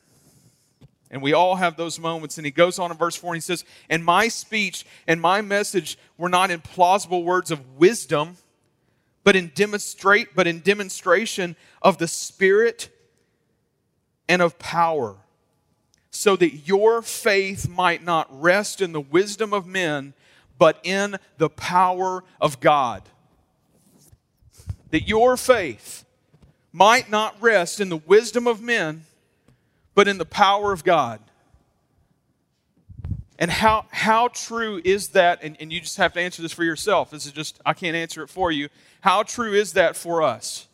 And 1.10 1.22
we 1.22 1.34
all 1.34 1.56
have 1.56 1.78
those 1.78 2.00
moments. 2.00 2.38
And 2.38 2.46
he 2.46 2.52
goes 2.52 2.80
on 2.80 2.92
in 2.92 2.98
verse 2.98 3.16
4 3.16 3.34
and 3.34 3.38
he 3.38 3.42
says, 3.42 3.64
And 3.90 4.04
my 4.04 4.28
speech 4.28 4.86
and 5.08 5.22
my 5.22 5.42
message 5.42 5.98
were 6.18 6.30
not 6.30 6.52
in 6.52 6.60
plausible 6.60 7.24
words 7.24 7.52
of 7.52 7.78
wisdom, 7.78 8.38
but 9.24 9.36
in 9.36 9.52
demonstrate, 9.56 10.36
but 10.36 10.48
in 10.48 10.60
demonstration 10.60 11.56
of 11.82 11.98
the 11.98 12.08
Spirit 12.08 12.90
and 14.28 14.42
of 14.42 14.60
power, 14.60 15.16
so 16.18 16.36
that 16.36 16.68
your 16.68 17.02
faith 17.02 17.70
might 17.70 18.04
not 18.04 18.28
rest 18.30 18.82
in 18.82 18.92
the 18.92 19.02
wisdom 19.02 19.54
of 19.54 19.66
men, 19.66 20.14
but 20.58 20.80
in 20.84 21.18
the 21.38 21.50
power 21.50 22.24
of 22.42 22.60
God. 22.60 23.04
That 24.90 25.08
your 25.08 25.38
faith 25.38 26.06
might 26.74 27.10
not 27.10 27.36
rest 27.42 27.80
in 27.80 27.90
the 27.90 27.98
wisdom 27.98 28.48
of 28.48 28.62
men 28.62 29.04
but 29.98 30.08
in 30.08 30.20
the 30.20 30.26
power 30.26 30.72
of 30.72 30.84
God. 30.84 31.20
And 33.40 33.50
how, 33.50 33.88
how 33.90 34.28
true 34.28 34.80
is 34.86 35.08
that? 35.10 35.40
And, 35.42 35.58
and 35.60 35.74
you 35.74 35.82
just 35.82 35.98
have 35.98 36.14
to 36.14 36.20
answer 36.20 36.44
this 36.44 36.52
for 36.52 36.64
yourself. 36.64 37.10
This 37.10 37.26
is 37.26 37.32
just, 37.32 37.60
I 37.66 37.74
can't 37.74 37.96
answer 37.96 38.22
it 38.22 38.28
for 38.28 38.52
you. 38.52 38.70
How 39.02 39.24
true 39.24 39.54
is 39.54 39.74
that 39.74 39.96
for 39.96 40.22
us? 40.22 40.68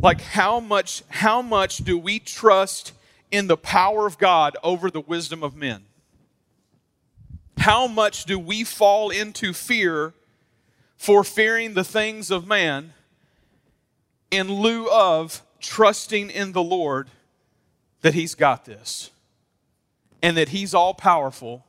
Like 0.00 0.22
how 0.22 0.58
much, 0.58 1.02
how 1.10 1.42
much 1.42 1.84
do 1.84 1.98
we 1.98 2.18
trust 2.18 2.94
in 3.30 3.46
the 3.46 3.56
power 3.56 4.06
of 4.06 4.18
God 4.18 4.56
over 4.62 4.90
the 4.90 5.00
wisdom 5.00 5.42
of 5.42 5.56
men? 5.56 5.84
How 7.58 7.86
much 7.86 8.24
do 8.24 8.38
we 8.38 8.64
fall 8.64 9.10
into 9.10 9.52
fear 9.52 10.14
for 10.96 11.24
fearing 11.24 11.74
the 11.74 11.84
things 11.84 12.30
of 12.30 12.46
man 12.46 12.92
in 14.30 14.52
lieu 14.52 14.88
of 14.90 15.42
trusting 15.60 16.30
in 16.30 16.52
the 16.52 16.62
Lord 16.62 17.10
that 18.02 18.14
He's 18.14 18.34
got 18.34 18.64
this 18.64 19.10
and 20.22 20.36
that 20.36 20.50
He's 20.50 20.74
all 20.74 20.94
powerful 20.94 21.64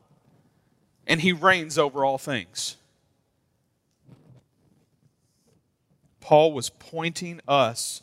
and 1.05 1.21
He 1.21 1.33
reigns 1.33 1.77
over 1.77 2.05
all 2.05 2.17
things. 2.17 2.77
Paul 6.19 6.51
was 6.51 6.69
pointing 6.69 7.39
us 7.47 8.01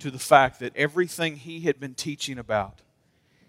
to 0.00 0.10
the 0.10 0.18
fact 0.18 0.60
that 0.60 0.76
everything 0.76 1.36
he 1.36 1.60
had 1.60 1.78
been 1.78 1.94
teaching 1.94 2.38
about, 2.38 2.80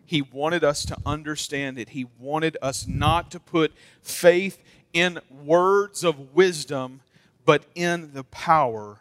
he 0.06 0.22
wanted 0.22 0.64
us 0.64 0.86
to 0.86 0.98
understand 1.06 1.80
it. 1.80 1.90
He 1.90 2.08
wanted 2.20 2.58
us 2.62 2.86
not 2.86 3.32
to 3.32 3.40
put 3.40 3.74
faith 4.02 4.62
in 4.94 5.20
words 5.46 6.04
of 6.04 6.36
wisdom, 6.36 7.02
but 7.46 7.64
in 7.76 8.14
the 8.14 8.26
power 8.26 9.00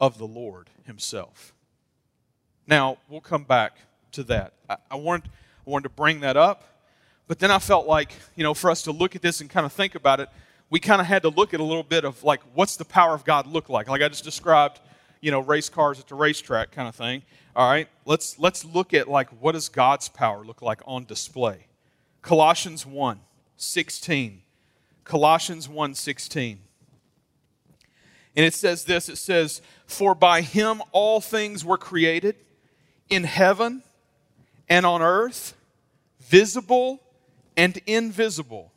of 0.00 0.18
the 0.18 0.26
Lord 0.26 0.70
Himself. 0.86 1.52
Now, 2.66 2.98
we'll 3.08 3.20
come 3.20 3.44
back 3.44 3.76
to 4.12 4.22
that. 4.24 4.54
I, 4.68 4.76
I, 4.90 4.94
wanted, 4.96 5.30
I 5.66 5.70
wanted 5.70 5.84
to 5.84 5.94
bring 5.94 6.20
that 6.20 6.36
up, 6.36 6.64
but 7.26 7.38
then 7.38 7.50
I 7.50 7.58
felt 7.58 7.86
like, 7.86 8.12
you 8.36 8.42
know, 8.42 8.54
for 8.54 8.70
us 8.70 8.82
to 8.82 8.92
look 8.92 9.14
at 9.14 9.22
this 9.22 9.40
and 9.40 9.50
kind 9.50 9.66
of 9.66 9.72
think 9.72 9.94
about 9.94 10.20
it, 10.20 10.28
we 10.70 10.80
kind 10.80 11.00
of 11.00 11.06
had 11.06 11.22
to 11.22 11.28
look 11.28 11.54
at 11.54 11.60
a 11.60 11.64
little 11.64 11.82
bit 11.82 12.04
of 12.04 12.24
like, 12.24 12.40
what's 12.54 12.76
the 12.76 12.84
power 12.84 13.14
of 13.14 13.24
God 13.24 13.46
look 13.46 13.68
like? 13.68 13.88
Like 13.88 14.02
I 14.02 14.08
just 14.08 14.24
described, 14.24 14.80
you 15.20 15.30
know, 15.30 15.40
race 15.40 15.68
cars 15.68 15.98
at 15.98 16.08
the 16.08 16.14
racetrack 16.14 16.70
kind 16.72 16.88
of 16.88 16.94
thing. 16.94 17.22
All 17.56 17.68
right, 17.68 17.88
let's 18.04 18.38
let's 18.38 18.64
look 18.64 18.94
at 18.94 19.08
like 19.08 19.28
what 19.40 19.52
does 19.52 19.68
God's 19.68 20.08
power 20.08 20.44
look 20.44 20.62
like 20.62 20.80
on 20.86 21.04
display? 21.04 21.66
Colossians 22.22 22.84
1, 22.84 23.20
16. 23.56 24.42
Colossians 25.04 25.68
1, 25.68 25.94
16. 25.94 26.60
And 28.36 28.44
it 28.46 28.54
says 28.54 28.84
this 28.84 29.08
it 29.08 29.16
says, 29.16 29.60
For 29.86 30.14
by 30.14 30.42
him 30.42 30.82
all 30.92 31.20
things 31.20 31.64
were 31.64 31.78
created 31.78 32.36
in 33.08 33.24
heaven 33.24 33.82
and 34.68 34.84
on 34.84 35.02
earth, 35.02 35.54
visible 36.20 37.00
and 37.56 37.80
invisible, 37.86 38.72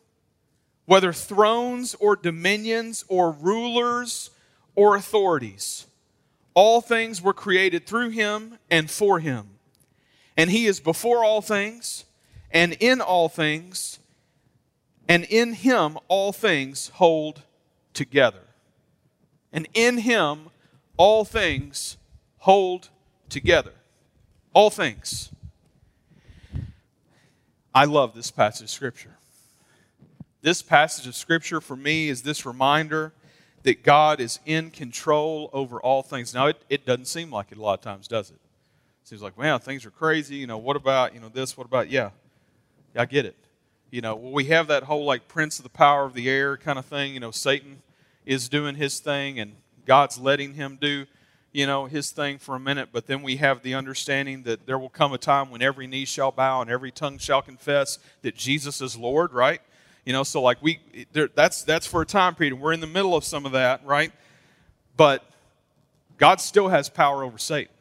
whether 0.85 1.13
thrones 1.13 1.95
or 1.95 2.15
dominions 2.15 3.05
or 3.07 3.31
rulers 3.31 4.31
or 4.75 4.95
authorities. 4.95 5.85
All 6.53 6.81
things 6.81 7.21
were 7.21 7.33
created 7.33 7.85
through 7.85 8.09
him 8.09 8.57
and 8.69 8.89
for 8.89 9.19
him. 9.19 9.49
And 10.37 10.49
he 10.49 10.65
is 10.65 10.79
before 10.79 11.23
all 11.23 11.41
things, 11.41 12.05
and 12.51 12.73
in 12.79 13.01
all 13.01 13.29
things, 13.29 13.99
and 15.07 15.25
in 15.25 15.53
him 15.53 15.97
all 16.07 16.31
things 16.31 16.89
hold 16.95 17.43
together. 17.93 18.43
And 19.51 19.67
in 19.73 19.99
him 19.99 20.49
all 20.97 21.25
things 21.25 21.97
hold 22.39 22.89
together. 23.29 23.73
All 24.53 24.69
things. 24.69 25.29
I 27.73 27.85
love 27.85 28.13
this 28.13 28.31
passage 28.31 28.65
of 28.65 28.69
Scripture. 28.69 29.17
This 30.41 30.61
passage 30.61 31.07
of 31.07 31.15
Scripture 31.15 31.61
for 31.61 31.75
me 31.75 32.09
is 32.09 32.23
this 32.23 32.45
reminder 32.45 33.13
that 33.63 33.83
God 33.83 34.19
is 34.19 34.39
in 34.45 34.71
control 34.71 35.49
over 35.53 35.79
all 35.79 36.01
things. 36.01 36.33
Now, 36.33 36.47
it, 36.47 36.61
it 36.69 36.85
doesn't 36.85 37.05
seem 37.05 37.31
like 37.31 37.51
it 37.51 37.57
a 37.57 37.61
lot 37.61 37.73
of 37.73 37.81
times, 37.81 38.07
does 38.07 38.29
it? 38.29 38.39
It 39.01 39.07
seems 39.07 39.21
like, 39.21 39.37
man, 39.37 39.59
things 39.59 39.85
are 39.85 39.91
crazy. 39.91 40.35
You 40.35 40.47
know, 40.47 40.57
what 40.57 40.75
about, 40.75 41.13
you 41.13 41.19
know, 41.19 41.29
this? 41.29 41.57
What 41.57 41.67
about, 41.67 41.89
yeah, 41.89 42.11
I 42.95 43.05
get 43.05 43.25
it. 43.25 43.35
You 43.91 44.01
know, 44.01 44.15
well, 44.15 44.31
we 44.31 44.45
have 44.45 44.67
that 44.67 44.83
whole 44.83 45.05
like 45.05 45.27
prince 45.27 45.59
of 45.59 45.63
the 45.63 45.69
power 45.69 46.05
of 46.05 46.13
the 46.13 46.29
air 46.29 46.57
kind 46.57 46.79
of 46.79 46.85
thing. 46.85 47.13
You 47.13 47.19
know, 47.19 47.31
Satan 47.31 47.81
is 48.25 48.49
doing 48.49 48.75
his 48.75 48.99
thing 48.99 49.39
and 49.39 49.55
God's 49.85 50.17
letting 50.17 50.53
him 50.53 50.77
do 50.79 51.05
you 51.53 51.67
know, 51.67 51.85
his 51.85 52.11
thing 52.11 52.37
for 52.37 52.55
a 52.55 52.59
minute, 52.59 52.89
but 52.91 53.07
then 53.07 53.21
we 53.21 53.35
have 53.37 53.61
the 53.61 53.73
understanding 53.73 54.43
that 54.43 54.65
there 54.65 54.79
will 54.79 54.89
come 54.89 55.13
a 55.13 55.17
time 55.17 55.51
when 55.51 55.61
every 55.61 55.85
knee 55.85 56.05
shall 56.05 56.31
bow 56.31 56.61
and 56.61 56.71
every 56.71 56.91
tongue 56.91 57.17
shall 57.17 57.41
confess 57.41 57.99
that 58.21 58.35
Jesus 58.35 58.81
is 58.81 58.95
Lord, 58.95 59.33
right? 59.33 59.61
You 60.05 60.13
know, 60.13 60.23
so 60.23 60.41
like 60.41 60.61
we, 60.61 60.79
there, 61.13 61.29
that's 61.33 61.63
that's 61.63 61.85
for 61.85 62.01
a 62.01 62.05
time 62.05 62.35
period, 62.35 62.59
we're 62.59 62.73
in 62.73 62.79
the 62.79 62.87
middle 62.87 63.15
of 63.15 63.23
some 63.23 63.45
of 63.45 63.51
that, 63.51 63.85
right? 63.85 64.11
But 64.97 65.23
God 66.17 66.41
still 66.41 66.69
has 66.69 66.89
power 66.89 67.23
over 67.23 67.37
Satan. 67.37 67.73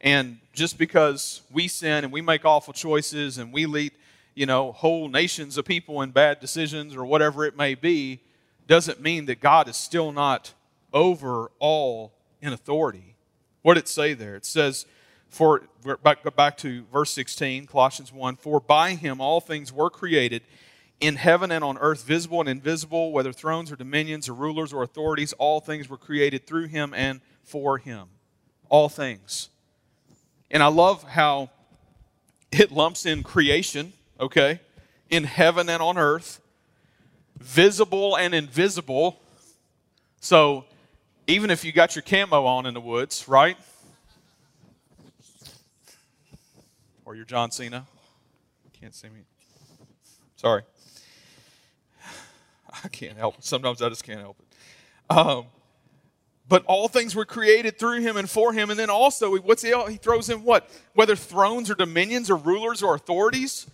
And 0.00 0.38
just 0.52 0.78
because 0.78 1.42
we 1.52 1.68
sin 1.68 2.04
and 2.04 2.12
we 2.12 2.20
make 2.20 2.44
awful 2.44 2.72
choices 2.72 3.38
and 3.38 3.52
we 3.52 3.66
lead, 3.66 3.92
you 4.34 4.46
know, 4.46 4.72
whole 4.72 5.08
nations 5.08 5.58
of 5.58 5.64
people 5.64 6.02
in 6.02 6.10
bad 6.10 6.40
decisions 6.40 6.94
or 6.94 7.04
whatever 7.04 7.44
it 7.44 7.56
may 7.56 7.74
be, 7.74 8.20
doesn't 8.66 9.00
mean 9.00 9.26
that 9.26 9.40
God 9.40 9.68
is 9.68 9.76
still 9.76 10.12
not 10.12 10.52
over 10.92 11.50
all 11.58 12.12
in 12.40 12.52
authority. 12.52 13.16
What 13.62 13.74
did 13.74 13.84
it 13.84 13.88
say 13.88 14.14
there? 14.14 14.36
It 14.36 14.44
says, 14.44 14.86
for 15.28 15.62
back, 16.02 16.34
back 16.36 16.56
to 16.58 16.84
verse 16.92 17.10
16, 17.10 17.66
Colossians 17.66 18.12
1 18.12 18.36
For 18.36 18.60
by 18.60 18.94
him 18.94 19.20
all 19.20 19.40
things 19.40 19.72
were 19.72 19.90
created 19.90 20.42
in 21.00 21.16
heaven 21.16 21.52
and 21.52 21.62
on 21.62 21.78
earth, 21.78 22.04
visible 22.04 22.40
and 22.40 22.48
invisible, 22.48 23.12
whether 23.12 23.32
thrones 23.32 23.70
or 23.70 23.76
dominions 23.76 24.28
or 24.28 24.34
rulers 24.34 24.72
or 24.72 24.82
authorities, 24.82 25.32
all 25.34 25.60
things 25.60 25.88
were 25.88 25.96
created 25.96 26.46
through 26.46 26.66
him 26.66 26.92
and 26.94 27.20
for 27.44 27.78
him. 27.78 28.08
All 28.68 28.88
things. 28.88 29.48
And 30.50 30.62
I 30.62 30.66
love 30.66 31.04
how 31.04 31.50
it 32.50 32.72
lumps 32.72 33.06
in 33.06 33.22
creation, 33.22 33.92
okay, 34.18 34.60
in 35.10 35.24
heaven 35.24 35.68
and 35.68 35.82
on 35.82 35.98
earth, 35.98 36.40
visible 37.38 38.16
and 38.16 38.34
invisible. 38.34 39.20
So 40.20 40.64
even 41.26 41.50
if 41.50 41.64
you 41.64 41.70
got 41.70 41.94
your 41.94 42.02
camo 42.02 42.44
on 42.44 42.66
in 42.66 42.74
the 42.74 42.80
woods, 42.80 43.28
right? 43.28 43.56
Or 47.08 47.14
your 47.14 47.24
John 47.24 47.50
Cena. 47.50 47.86
Can't 48.78 48.94
see 48.94 49.08
me. 49.08 49.20
Sorry. 50.36 50.60
I 52.84 52.88
can't 52.88 53.16
help 53.16 53.38
it. 53.38 53.44
Sometimes 53.44 53.80
I 53.80 53.88
just 53.88 54.04
can't 54.04 54.20
help 54.20 54.36
it. 54.38 55.16
Um, 55.16 55.46
but 56.50 56.66
all 56.66 56.86
things 56.86 57.16
were 57.16 57.24
created 57.24 57.78
through 57.78 58.02
him 58.02 58.18
and 58.18 58.28
for 58.28 58.52
him. 58.52 58.68
And 58.68 58.78
then 58.78 58.90
also, 58.90 59.38
what's 59.38 59.62
he, 59.62 59.72
he 59.88 59.96
throws 59.96 60.28
in 60.28 60.44
what? 60.44 60.68
Whether 60.92 61.16
thrones 61.16 61.70
or 61.70 61.74
dominions 61.76 62.28
or 62.28 62.36
rulers 62.36 62.82
or 62.82 62.94
authorities. 62.94 63.66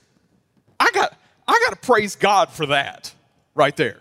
I 0.78 0.92
got, 0.92 1.18
I 1.48 1.60
got 1.68 1.70
to 1.70 1.84
praise 1.84 2.14
God 2.14 2.50
for 2.50 2.66
that 2.66 3.12
right 3.56 3.76
there. 3.76 4.00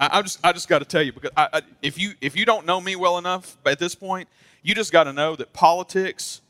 I, 0.00 0.20
I 0.20 0.22
just, 0.22 0.38
I 0.42 0.52
just 0.52 0.66
got 0.66 0.78
to 0.78 0.86
tell 0.86 1.02
you 1.02 1.12
because 1.12 1.32
I, 1.36 1.48
I, 1.52 1.60
if 1.82 1.98
you, 1.98 2.14
if 2.22 2.34
you 2.34 2.46
don't 2.46 2.64
know 2.64 2.80
me 2.80 2.96
well 2.96 3.18
enough 3.18 3.58
at 3.66 3.78
this 3.78 3.94
point, 3.94 4.30
you 4.62 4.74
just 4.74 4.92
got 4.92 5.04
to 5.04 5.12
know 5.12 5.36
that 5.36 5.52
politics 5.52 6.40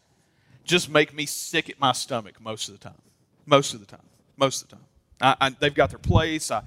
just 0.67 0.91
make 0.91 1.15
me 1.15 1.25
sick 1.27 1.71
at 1.71 1.81
my 1.81 1.93
stomach 1.93 2.41
most 2.41 2.69
of 2.69 2.79
the 2.79 2.81
time. 2.81 3.01
Most 3.47 3.73
of 3.73 3.81
the 3.81 3.87
time. 3.87 4.05
Most 4.37 4.63
of 4.63 4.69
the 4.69 4.77
time. 4.77 5.57
they've 5.61 5.75
got 5.75 5.91
their 5.91 5.99
place. 5.99 6.51
I, 6.51 6.63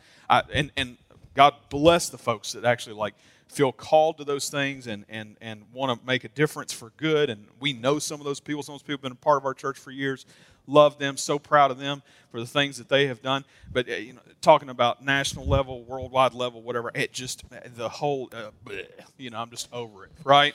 and, 0.53 0.71
and 0.75 0.97
God 1.35 1.53
bless 1.69 2.09
the 2.09 2.17
folks 2.17 2.53
that 2.53 2.65
actually 2.65 2.95
like 2.95 3.13
feel 3.49 3.71
called 3.71 4.17
to 4.19 4.23
those 4.23 4.49
things 4.49 4.87
and, 4.87 5.05
and, 5.09 5.35
and 5.41 5.63
want 5.73 5.99
to 5.99 6.05
make 6.05 6.23
a 6.23 6.29
difference 6.29 6.71
for 6.71 6.91
good. 6.97 7.29
And 7.29 7.47
we 7.59 7.73
know 7.73 7.99
some 7.99 8.19
of 8.21 8.25
those 8.25 8.39
people. 8.39 8.63
Some 8.63 8.75
of 8.75 8.81
those 8.81 8.83
people 8.83 8.97
have 8.97 9.01
been 9.03 9.11
a 9.11 9.15
part 9.15 9.37
of 9.37 9.45
our 9.45 9.53
church 9.53 9.77
for 9.77 9.91
years. 9.91 10.25
Love 10.67 10.99
them, 10.99 11.17
so 11.17 11.39
proud 11.39 11.71
of 11.71 11.79
them 11.79 12.03
for 12.31 12.39
the 12.39 12.45
things 12.45 12.77
that 12.77 12.89
they 12.89 13.07
have 13.07 13.23
done. 13.23 13.43
But 13.73 13.89
uh, 13.89 13.93
you 13.93 14.13
know, 14.13 14.19
talking 14.39 14.69
about 14.69 15.03
national 15.03 15.47
level, 15.47 15.83
worldwide 15.83 16.35
level, 16.35 16.61
whatever, 16.61 16.91
it 16.93 17.11
just 17.11 17.43
the 17.75 17.89
whole, 17.89 18.29
uh, 18.31 18.51
bleh, 18.63 18.85
you 19.17 19.31
know, 19.31 19.39
I'm 19.39 19.49
just 19.49 19.67
over 19.73 20.05
it, 20.05 20.11
right? 20.23 20.53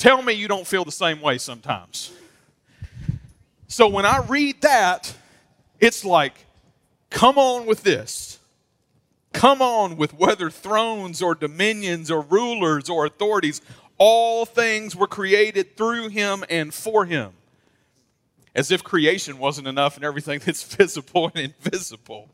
Tell 0.00 0.22
me 0.22 0.32
you 0.32 0.48
don't 0.48 0.66
feel 0.66 0.86
the 0.86 0.90
same 0.90 1.20
way 1.20 1.36
sometimes. 1.36 2.10
So 3.68 3.86
when 3.86 4.06
I 4.06 4.24
read 4.26 4.62
that, 4.62 5.14
it's 5.78 6.06
like, 6.06 6.46
come 7.10 7.36
on 7.36 7.66
with 7.66 7.82
this. 7.82 8.38
Come 9.34 9.60
on 9.60 9.98
with 9.98 10.14
whether 10.14 10.48
thrones 10.48 11.20
or 11.20 11.34
dominions 11.34 12.10
or 12.10 12.22
rulers 12.22 12.88
or 12.88 13.04
authorities, 13.04 13.60
all 13.98 14.46
things 14.46 14.96
were 14.96 15.06
created 15.06 15.76
through 15.76 16.08
him 16.08 16.44
and 16.48 16.72
for 16.72 17.04
him. 17.04 17.32
As 18.54 18.70
if 18.70 18.82
creation 18.82 19.36
wasn't 19.36 19.68
enough 19.68 19.96
and 19.96 20.04
everything 20.04 20.38
that's 20.46 20.62
visible 20.62 21.30
and 21.34 21.52
invisible. 21.62 22.30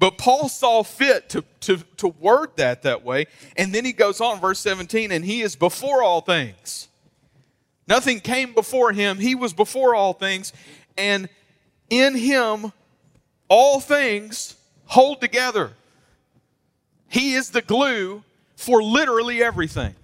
But 0.00 0.18
Paul 0.18 0.48
saw 0.48 0.82
fit 0.82 1.28
to, 1.28 1.44
to, 1.60 1.76
to 1.98 2.08
word 2.08 2.56
that 2.56 2.82
that 2.82 3.04
way. 3.04 3.26
And 3.56 3.72
then 3.72 3.84
he 3.84 3.92
goes 3.92 4.20
on, 4.20 4.40
verse 4.40 4.58
17, 4.58 5.12
and 5.12 5.24
he 5.24 5.42
is 5.42 5.54
before 5.54 6.02
all 6.02 6.20
things. 6.20 6.88
Nothing 7.88 8.20
came 8.20 8.52
before 8.52 8.92
him. 8.92 9.18
He 9.18 9.34
was 9.34 9.52
before 9.52 9.94
all 9.94 10.12
things. 10.12 10.52
And 10.98 11.28
in 11.88 12.16
him, 12.16 12.72
all 13.48 13.80
things 13.80 14.56
hold 14.86 15.20
together. 15.20 15.72
He 17.08 17.34
is 17.34 17.50
the 17.50 17.62
glue 17.62 18.24
for 18.56 18.82
literally 18.82 19.42
everything. 19.42 19.94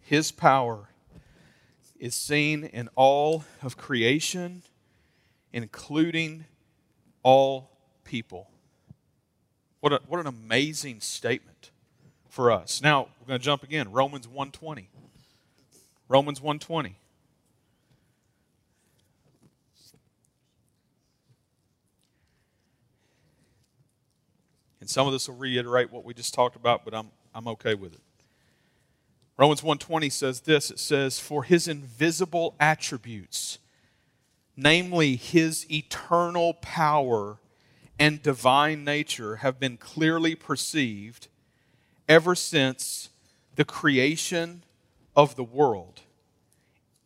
His 0.00 0.30
power 0.30 0.88
is 1.98 2.14
seen 2.14 2.64
in 2.64 2.88
all 2.94 3.44
of 3.62 3.76
creation, 3.76 4.62
including 5.52 6.44
all 7.22 7.70
people. 8.04 8.50
What, 9.80 9.92
a, 9.92 10.00
what 10.06 10.20
an 10.20 10.26
amazing 10.26 11.00
statement 11.00 11.51
for 12.32 12.50
us. 12.50 12.80
Now, 12.80 13.08
we're 13.20 13.26
going 13.26 13.40
to 13.40 13.44
jump 13.44 13.62
again. 13.62 13.92
Romans 13.92 14.26
120. 14.26 14.88
Romans 16.08 16.40
120. 16.40 16.96
And 24.80 24.88
some 24.88 25.06
of 25.06 25.12
this 25.12 25.28
will 25.28 25.36
reiterate 25.36 25.92
what 25.92 26.06
we 26.06 26.14
just 26.14 26.32
talked 26.32 26.56
about, 26.56 26.86
but 26.86 26.94
I'm, 26.94 27.10
I'm 27.34 27.46
okay 27.48 27.74
with 27.74 27.92
it. 27.92 28.00
Romans 29.36 29.60
1:20 29.60 30.10
says 30.10 30.40
this 30.40 30.70
it 30.70 30.78
says 30.78 31.18
for 31.18 31.42
his 31.42 31.66
invisible 31.66 32.54
attributes 32.60 33.58
namely 34.56 35.16
his 35.16 35.66
eternal 35.70 36.54
power 36.54 37.38
and 37.98 38.22
divine 38.22 38.84
nature 38.84 39.36
have 39.36 39.58
been 39.58 39.78
clearly 39.78 40.34
perceived 40.34 41.28
ever 42.08 42.34
since 42.34 43.10
the 43.56 43.64
creation 43.64 44.64
of 45.14 45.36
the 45.36 45.44
world 45.44 46.02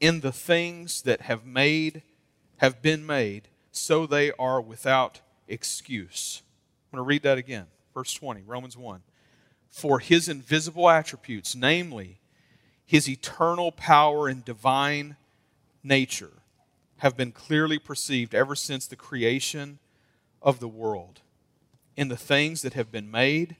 in 0.01 0.21
the 0.21 0.33
things 0.33 1.03
that 1.03 1.23
have 1.23 1.45
made 1.45 2.03
have 2.59 2.81
been 2.83 3.05
made 3.05 3.49
so 3.73 4.07
they 4.07 4.33
are 4.33 4.61
without 4.61 5.21
excuse 5.49 6.43
I'm 6.97 6.99
going 6.99 7.05
to 7.05 7.09
read 7.09 7.23
that 7.23 7.39
again. 7.39 7.67
Verse 7.93 8.15
20, 8.15 8.43
Romans 8.47 8.77
1. 8.77 9.03
For 9.71 9.99
his 9.99 10.29
invisible 10.29 10.89
attributes, 10.89 11.55
namely 11.55 12.21
his 12.87 13.09
eternal 13.09 13.73
power 13.73 14.29
and 14.29 14.45
divine 14.45 15.17
nature, 15.83 16.43
have 16.99 17.17
been 17.17 17.33
clearly 17.33 17.79
perceived 17.79 18.35
ever 18.35 18.55
since 18.55 18.87
the 18.87 18.97
creation 18.97 19.79
of 20.41 20.61
the 20.61 20.69
world. 20.69 21.21
In 21.97 22.09
the 22.09 22.17
things 22.17 22.63
that 22.63 22.75
have 22.75 22.93
been 22.93 23.11
made, 23.11 23.57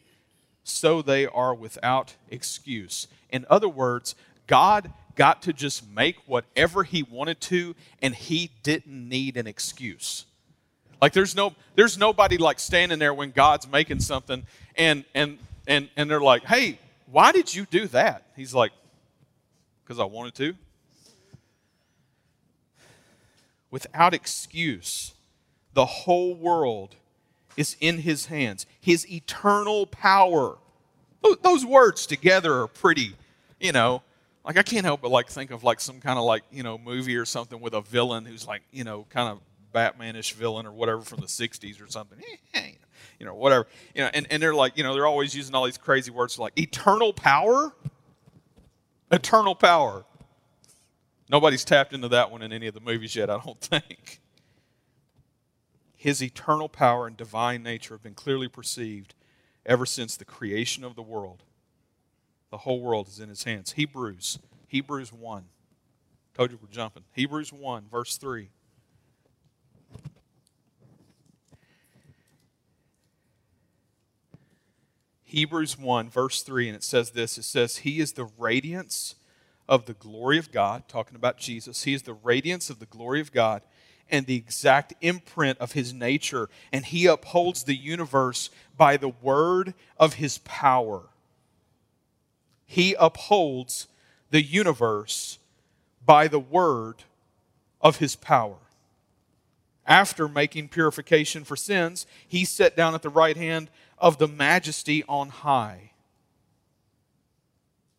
so 0.68 1.00
they 1.00 1.26
are 1.26 1.55
without 1.55 2.14
excuse. 2.29 3.07
In 3.31 3.46
other 3.48 3.68
words, 3.68 4.16
God 4.46 4.92
got 5.14 5.42
to 5.42 5.52
just 5.52 5.88
make 5.88 6.16
whatever 6.26 6.83
he 6.83 7.02
wanted 7.02 7.40
to, 7.42 7.76
and 8.02 8.14
he 8.14 8.50
didn't 8.62 9.09
need 9.09 9.37
an 9.37 9.46
excuse. 9.46 10.24
Like 11.00 11.12
there's 11.12 11.37
no 11.37 11.55
there's 11.76 11.96
nobody 11.96 12.37
like 12.37 12.59
standing 12.59 12.98
there 12.98 13.14
when 13.14 13.31
God's 13.31 13.68
making 13.68 14.00
something 14.00 14.44
and 14.76 15.05
and 15.14 15.38
and 15.68 15.88
and 15.96 16.11
they're 16.11 16.20
like, 16.20 16.44
"Hey, 16.44 16.79
why 17.07 17.33
did 17.33 17.55
you 17.55 17.66
do 17.66 17.87
that?" 17.88 18.24
He's 18.35 18.55
like, 18.55 18.72
"Cuz 19.85 20.00
I 20.00 20.05
wanted 20.05 20.35
to." 20.37 20.55
Without 23.70 24.14
excuse, 24.14 25.12
the 25.74 25.87
whole 25.87 26.35
world 26.35 26.96
is 27.56 27.76
in 27.80 27.98
his 27.98 28.26
hands. 28.26 28.66
His 28.80 29.10
eternal 29.10 29.86
power. 29.86 30.58
Those 31.42 31.64
words 31.64 32.06
together 32.06 32.60
are 32.60 32.68
pretty, 32.68 33.16
you 33.58 33.72
know, 33.72 34.02
like 34.44 34.56
I 34.56 34.62
can't 34.62 34.84
help 34.84 35.00
but 35.00 35.10
like 35.10 35.28
think 35.28 35.50
of 35.50 35.64
like 35.64 35.80
some 35.80 36.00
kind 36.00 36.18
of 36.18 36.24
like, 36.24 36.44
you 36.52 36.62
know, 36.62 36.78
movie 36.78 37.16
or 37.16 37.24
something 37.24 37.60
with 37.60 37.74
a 37.74 37.80
villain 37.80 38.24
who's 38.24 38.46
like, 38.46 38.62
you 38.70 38.84
know, 38.84 39.06
kind 39.10 39.28
of 39.28 39.40
Batmanish 39.74 40.32
villain 40.34 40.66
or 40.66 40.72
whatever 40.72 41.02
from 41.02 41.20
the 41.20 41.26
60s 41.26 41.84
or 41.84 41.90
something. 41.90 42.18
Eh, 42.20 42.36
eh, 42.54 42.70
you 43.18 43.26
know, 43.26 43.34
whatever. 43.34 43.66
You 43.94 44.04
know, 44.04 44.10
and, 44.14 44.26
and 44.30 44.42
they're 44.42 44.54
like, 44.54 44.76
you 44.76 44.84
know, 44.84 44.94
they're 44.94 45.06
always 45.06 45.34
using 45.34 45.54
all 45.54 45.64
these 45.64 45.78
crazy 45.78 46.10
words 46.10 46.38
like 46.38 46.52
eternal 46.58 47.12
power. 47.12 47.72
Eternal 49.10 49.54
power. 49.54 50.04
Nobody's 51.28 51.64
tapped 51.64 51.92
into 51.92 52.08
that 52.08 52.30
one 52.30 52.42
in 52.42 52.52
any 52.52 52.68
of 52.68 52.74
the 52.74 52.80
movies 52.80 53.16
yet, 53.16 53.30
I 53.30 53.40
don't 53.44 53.60
think. 53.60 54.20
His 55.96 56.22
eternal 56.22 56.68
power 56.68 57.06
and 57.06 57.16
divine 57.16 57.62
nature 57.62 57.94
have 57.94 58.02
been 58.02 58.14
clearly 58.14 58.48
perceived 58.48 59.14
ever 59.64 59.87
since 59.87 60.16
the 60.16 60.24
creation 60.24 60.85
of 60.85 60.94
the 60.94 61.02
world. 61.02 61.42
The 62.50 62.59
whole 62.59 62.80
world 62.80 63.09
is 63.09 63.18
in 63.18 63.28
his 63.28 63.44
hands. 63.44 63.72
Hebrews, 63.72 64.38
Hebrews 64.68 65.12
1. 65.12 65.44
Told 66.35 66.50
you 66.50 66.59
we're 66.61 66.68
jumping. 66.68 67.04
Hebrews 67.12 67.52
1, 67.52 67.87
verse 67.90 68.18
3. 68.18 68.50
Hebrews 75.24 75.78
1, 75.78 76.09
verse 76.09 76.42
3, 76.42 76.68
and 76.68 76.76
it 76.76 76.85
says 76.85 77.11
this 77.11 77.37
it 77.37 77.42
says, 77.42 77.78
He 77.78 78.00
is 78.00 78.12
the 78.12 78.28
radiance 78.38 79.16
of 79.68 79.87
the 79.87 79.94
glory 79.94 80.38
of 80.38 80.52
God, 80.52 80.88
talking 80.88 81.16
about 81.16 81.38
Jesus. 81.38 81.82
He 81.82 81.94
is 81.94 82.02
the 82.02 82.14
radiance 82.14 82.70
of 82.70 82.78
the 82.78 82.87
glory 82.87 83.20
of 83.20 83.32
God 83.32 83.62
and 84.10 84.26
the 84.26 84.36
exact 84.36 84.94
imprint 85.00 85.58
of 85.58 85.72
his 85.72 85.92
nature, 85.92 86.48
and 86.72 86.84
he 86.84 87.06
upholds 87.06 87.64
the 87.64 87.74
universe 87.74 88.50
by 88.76 88.96
the 88.96 89.08
word 89.08 89.74
of 89.98 90.14
his 90.14 90.38
power. 90.38 91.02
He 92.64 92.94
upholds 92.98 93.88
the 94.30 94.42
universe 94.42 95.38
by 96.04 96.28
the 96.28 96.40
word 96.40 97.04
of 97.80 97.96
his 97.96 98.16
power. 98.16 98.56
After 99.86 100.26
making 100.26 100.68
purification 100.68 101.44
for 101.44 101.56
sins, 101.56 102.06
he 102.26 102.44
sat 102.44 102.76
down 102.76 102.94
at 102.94 103.02
the 103.02 103.08
right 103.08 103.36
hand 103.36 103.70
of 103.98 104.18
the 104.18 104.26
majesty 104.26 105.04
on 105.08 105.28
high. 105.28 105.92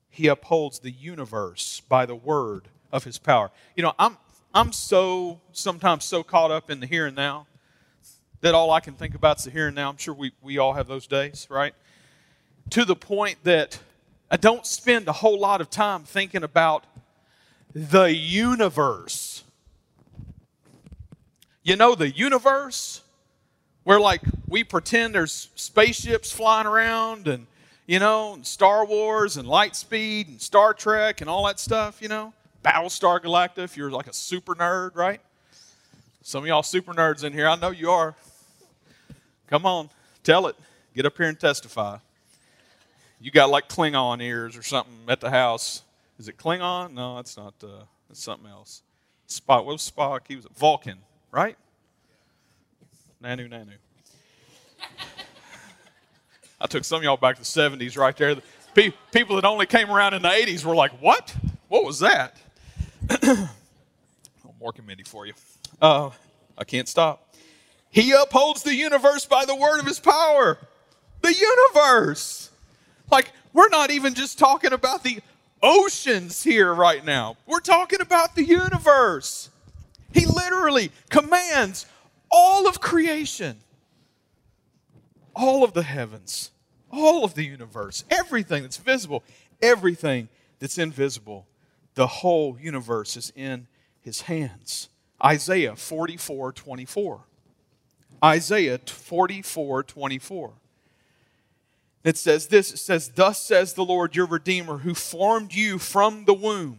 He 0.09 0.27
upholds 0.27 0.79
the 0.79 0.91
universe 0.91 1.81
by 1.87 2.05
the 2.05 2.15
word 2.15 2.67
of 2.91 3.03
his 3.03 3.17
power. 3.17 3.51
You 3.75 3.83
know, 3.83 3.93
I'm, 3.97 4.17
I'm 4.57 4.71
so, 4.71 5.39
sometimes 5.51 6.03
so 6.03 6.23
caught 6.23 6.49
up 6.49 6.71
in 6.71 6.79
the 6.79 6.87
here 6.87 7.05
and 7.05 7.15
now 7.15 7.45
that 8.41 8.55
all 8.55 8.71
I 8.71 8.79
can 8.79 8.95
think 8.95 9.13
about 9.13 9.37
is 9.37 9.43
the 9.43 9.51
here 9.51 9.67
and 9.67 9.75
now. 9.75 9.87
I'm 9.87 9.97
sure 9.97 10.15
we, 10.15 10.31
we 10.41 10.57
all 10.57 10.73
have 10.73 10.87
those 10.87 11.05
days, 11.05 11.45
right? 11.47 11.75
To 12.71 12.83
the 12.83 12.95
point 12.95 13.37
that 13.43 13.79
I 14.31 14.37
don't 14.37 14.65
spend 14.65 15.07
a 15.07 15.11
whole 15.11 15.39
lot 15.39 15.61
of 15.61 15.69
time 15.69 16.05
thinking 16.05 16.41
about 16.41 16.85
the 17.71 18.11
universe. 18.11 19.43
You 21.61 21.75
know, 21.75 21.93
the 21.93 22.09
universe, 22.09 23.03
where 23.83 23.99
like 23.99 24.21
we 24.47 24.63
pretend 24.63 25.13
there's 25.13 25.49
spaceships 25.53 26.31
flying 26.31 26.65
around 26.65 27.27
and, 27.27 27.45
you 27.85 27.99
know, 27.99 28.33
and 28.33 28.47
Star 28.47 28.87
Wars 28.87 29.37
and 29.37 29.47
Lightspeed 29.47 30.29
and 30.29 30.41
Star 30.41 30.73
Trek 30.73 31.21
and 31.21 31.29
all 31.29 31.45
that 31.45 31.59
stuff, 31.59 32.01
you 32.01 32.07
know? 32.07 32.33
Battlestar 32.67 33.21
Galactica, 33.21 33.59
if 33.59 33.77
you're 33.77 33.89
like 33.89 34.07
a 34.07 34.13
super 34.13 34.53
nerd, 34.53 34.93
right? 34.95 35.21
Some 36.21 36.43
of 36.43 36.47
y'all 36.47 36.63
super 36.63 36.93
nerds 36.93 37.23
in 37.23 37.31
here, 37.31 37.47
I 37.47 37.55
know 37.55 37.69
you 37.69 37.89
are. 37.91 38.13
Come 39.47 39.65
on, 39.65 39.89
tell 40.21 40.47
it. 40.47 40.55
Get 40.93 41.05
up 41.05 41.15
here 41.15 41.27
and 41.29 41.39
testify. 41.39 41.99
You 43.21 43.31
got 43.31 43.49
like 43.49 43.69
Klingon 43.69 44.21
ears 44.21 44.57
or 44.57 44.63
something 44.63 44.93
at 45.07 45.21
the 45.21 45.29
house. 45.29 45.83
Is 46.19 46.27
it 46.27 46.35
Klingon? 46.35 46.91
No, 46.91 47.15
that's 47.15 47.37
not. 47.37 47.53
Uh, 47.63 47.85
that's 48.09 48.21
something 48.21 48.49
else. 48.49 48.81
Spock. 49.29 49.63
What 49.63 49.67
was 49.67 49.89
Spock? 49.89 50.21
He 50.27 50.35
was 50.35 50.43
a 50.43 50.49
Vulcan, 50.49 50.97
right? 51.31 51.55
Nanu, 53.23 53.49
Nanu. 53.49 53.75
I 56.59 56.67
took 56.67 56.83
some 56.83 56.97
of 56.97 57.03
y'all 57.03 57.15
back 57.15 57.37
to 57.37 57.41
the 57.41 57.45
70s 57.45 57.97
right 57.97 58.17
there. 58.17 58.35
people 59.13 59.37
that 59.37 59.45
only 59.45 59.67
came 59.67 59.89
around 59.89 60.15
in 60.15 60.21
the 60.21 60.27
80s 60.27 60.65
were 60.65 60.75
like, 60.75 60.91
what? 60.99 61.33
What 61.69 61.85
was 61.85 61.99
that? 61.99 62.35
more 64.59 64.71
committee 64.71 65.03
for 65.03 65.25
you. 65.25 65.33
Uh, 65.81 66.09
I 66.57 66.63
can't 66.63 66.87
stop. 66.87 67.35
He 67.89 68.11
upholds 68.11 68.63
the 68.63 68.75
universe 68.75 69.25
by 69.25 69.45
the 69.45 69.55
word 69.55 69.79
of 69.79 69.85
his 69.85 69.99
power. 69.99 70.57
The 71.21 71.33
universe. 71.33 72.51
Like, 73.11 73.31
we're 73.53 73.69
not 73.69 73.91
even 73.91 74.13
just 74.13 74.37
talking 74.37 74.73
about 74.73 75.03
the 75.03 75.19
oceans 75.61 76.43
here 76.43 76.73
right 76.73 77.03
now. 77.03 77.37
We're 77.45 77.59
talking 77.59 78.01
about 78.01 78.35
the 78.35 78.43
universe. 78.43 79.49
He 80.13 80.25
literally 80.25 80.91
commands 81.09 81.85
all 82.31 82.67
of 82.67 82.81
creation, 82.81 83.57
all 85.35 85.63
of 85.63 85.73
the 85.73 85.83
heavens, 85.83 86.51
all 86.91 87.23
of 87.23 87.35
the 87.35 87.43
universe, 87.43 88.03
everything 88.09 88.63
that's 88.63 88.77
visible, 88.77 89.23
everything 89.61 90.29
that's 90.59 90.77
invisible. 90.77 91.45
The 91.97 92.05
whole 92.05 92.59
universe 92.61 93.17
is 93.17 93.33
in 93.35 93.65
his 94.01 94.21
hands. 94.21 94.89
Isaiah 95.23 95.75
44 95.75 96.51
24. 96.51 97.21
Isaiah 98.23 98.77
44 98.77 99.81
24. 99.81 100.51
It 102.03 102.15
says 102.15 102.47
this 102.49 102.71
it 102.71 102.77
says, 102.77 103.09
Thus 103.15 103.41
says 103.41 103.73
the 103.73 103.83
Lord 103.83 104.15
your 104.15 104.27
Redeemer, 104.27 104.77
who 104.77 104.93
formed 104.93 105.55
you 105.55 105.79
from 105.79 106.25
the 106.25 106.35
womb. 106.35 106.77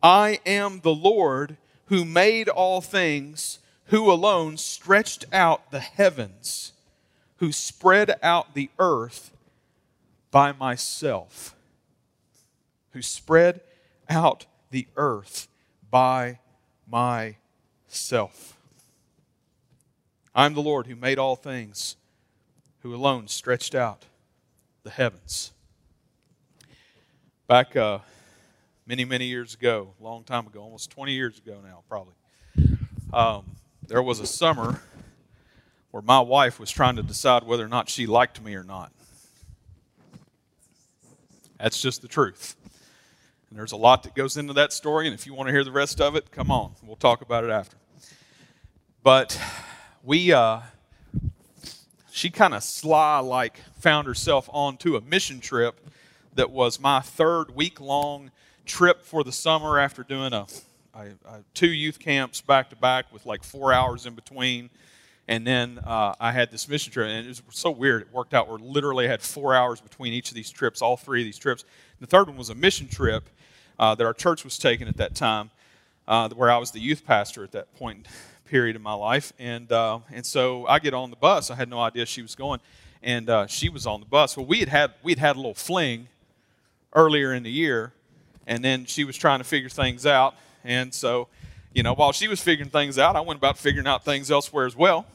I 0.00 0.38
am 0.46 0.82
the 0.82 0.94
Lord 0.94 1.56
who 1.86 2.04
made 2.04 2.48
all 2.48 2.80
things, 2.80 3.58
who 3.86 4.08
alone 4.08 4.56
stretched 4.56 5.24
out 5.32 5.72
the 5.72 5.80
heavens, 5.80 6.74
who 7.38 7.50
spread 7.50 8.16
out 8.22 8.54
the 8.54 8.70
earth 8.78 9.32
by 10.30 10.52
myself, 10.52 11.56
who 12.92 13.02
spread 13.02 13.62
out 14.10 14.46
the 14.70 14.88
earth 14.96 15.48
by 15.90 16.40
myself. 16.86 18.56
I'm 20.34 20.54
the 20.54 20.60
Lord 20.60 20.86
who 20.86 20.96
made 20.96 21.18
all 21.18 21.36
things 21.36 21.96
who 22.82 22.94
alone 22.94 23.28
stretched 23.28 23.74
out 23.74 24.04
the 24.82 24.90
heavens. 24.90 25.52
Back 27.46 27.76
uh, 27.76 27.98
many, 28.86 29.04
many 29.04 29.26
years 29.26 29.54
ago, 29.54 29.94
long 30.00 30.24
time 30.24 30.46
ago, 30.46 30.60
almost 30.60 30.90
20 30.90 31.12
years 31.12 31.38
ago 31.38 31.58
now, 31.62 31.82
probably, 31.88 32.14
um, 33.12 33.44
there 33.86 34.02
was 34.02 34.20
a 34.20 34.26
summer 34.26 34.80
where 35.90 36.02
my 36.02 36.20
wife 36.20 36.60
was 36.60 36.70
trying 36.70 36.96
to 36.96 37.02
decide 37.02 37.42
whether 37.42 37.64
or 37.64 37.68
not 37.68 37.88
she 37.88 38.06
liked 38.06 38.40
me 38.42 38.54
or 38.54 38.64
not. 38.64 38.92
That's 41.58 41.80
just 41.80 42.00
the 42.00 42.08
truth. 42.08 42.56
And 43.50 43.58
there's 43.58 43.72
a 43.72 43.76
lot 43.76 44.04
that 44.04 44.14
goes 44.14 44.36
into 44.36 44.52
that 44.52 44.72
story, 44.72 45.06
and 45.06 45.14
if 45.14 45.26
you 45.26 45.34
want 45.34 45.48
to 45.48 45.52
hear 45.52 45.64
the 45.64 45.72
rest 45.72 46.00
of 46.00 46.14
it, 46.14 46.30
come 46.30 46.52
on. 46.52 46.72
We'll 46.84 46.94
talk 46.94 47.20
about 47.20 47.42
it 47.42 47.50
after. 47.50 47.76
But 49.02 49.40
we, 50.04 50.32
uh, 50.32 50.60
she 52.12 52.30
kind 52.30 52.54
of 52.54 52.62
sly 52.62 53.18
like 53.18 53.58
found 53.80 54.06
herself 54.06 54.48
onto 54.52 54.94
a 54.94 55.00
mission 55.00 55.40
trip 55.40 55.80
that 56.34 56.52
was 56.52 56.78
my 56.78 57.00
third 57.00 57.56
week 57.56 57.80
long 57.80 58.30
trip 58.66 59.02
for 59.02 59.24
the 59.24 59.32
summer 59.32 59.80
after 59.80 60.04
doing 60.04 60.32
a, 60.32 60.46
a, 60.94 61.06
a, 61.24 61.42
two 61.52 61.70
youth 61.70 61.98
camps 61.98 62.40
back 62.40 62.70
to 62.70 62.76
back 62.76 63.12
with 63.12 63.26
like 63.26 63.42
four 63.42 63.72
hours 63.72 64.06
in 64.06 64.14
between. 64.14 64.70
And 65.30 65.46
then 65.46 65.78
uh, 65.86 66.12
I 66.18 66.32
had 66.32 66.50
this 66.50 66.68
mission 66.68 66.92
trip, 66.92 67.06
and 67.06 67.24
it 67.24 67.28
was 67.28 67.42
so 67.50 67.70
weird. 67.70 68.02
It 68.02 68.12
worked 68.12 68.34
out 68.34 68.48
where 68.48 68.58
literally 68.58 69.06
I 69.06 69.10
had 69.12 69.22
four 69.22 69.54
hours 69.54 69.80
between 69.80 70.12
each 70.12 70.30
of 70.30 70.34
these 70.34 70.50
trips, 70.50 70.82
all 70.82 70.96
three 70.96 71.20
of 71.20 71.24
these 71.24 71.38
trips. 71.38 71.64
The 72.00 72.08
third 72.08 72.26
one 72.26 72.36
was 72.36 72.50
a 72.50 72.54
mission 72.56 72.88
trip 72.88 73.30
uh, 73.78 73.94
that 73.94 74.04
our 74.04 74.12
church 74.12 74.42
was 74.42 74.58
taking 74.58 74.88
at 74.88 74.96
that 74.96 75.14
time, 75.14 75.52
uh, 76.08 76.28
where 76.30 76.50
I 76.50 76.58
was 76.58 76.72
the 76.72 76.80
youth 76.80 77.06
pastor 77.06 77.44
at 77.44 77.52
that 77.52 77.72
point 77.76 78.08
period 78.46 78.74
in 78.74 78.82
my 78.82 78.92
life. 78.92 79.32
And, 79.38 79.70
uh, 79.70 80.00
and 80.12 80.26
so 80.26 80.66
I 80.66 80.80
get 80.80 80.94
on 80.94 81.10
the 81.10 81.16
bus. 81.16 81.48
I 81.48 81.54
had 81.54 81.70
no 81.70 81.78
idea 81.78 82.06
she 82.06 82.22
was 82.22 82.34
going. 82.34 82.58
And 83.00 83.30
uh, 83.30 83.46
she 83.46 83.68
was 83.68 83.86
on 83.86 84.00
the 84.00 84.06
bus. 84.06 84.36
Well, 84.36 84.46
we 84.46 84.58
had 84.58 84.68
had, 84.68 84.94
we'd 85.04 85.20
had 85.20 85.36
a 85.36 85.38
little 85.38 85.54
fling 85.54 86.08
earlier 86.92 87.32
in 87.32 87.44
the 87.44 87.52
year. 87.52 87.92
And 88.48 88.64
then 88.64 88.84
she 88.84 89.04
was 89.04 89.16
trying 89.16 89.38
to 89.38 89.44
figure 89.44 89.68
things 89.68 90.06
out. 90.06 90.34
And 90.64 90.92
so, 90.92 91.28
you 91.72 91.84
know, 91.84 91.94
while 91.94 92.10
she 92.10 92.26
was 92.26 92.40
figuring 92.40 92.70
things 92.70 92.98
out, 92.98 93.14
I 93.14 93.20
went 93.20 93.38
about 93.38 93.58
figuring 93.58 93.86
out 93.86 94.04
things 94.04 94.28
elsewhere 94.28 94.66
as 94.66 94.74
well. 94.74 95.06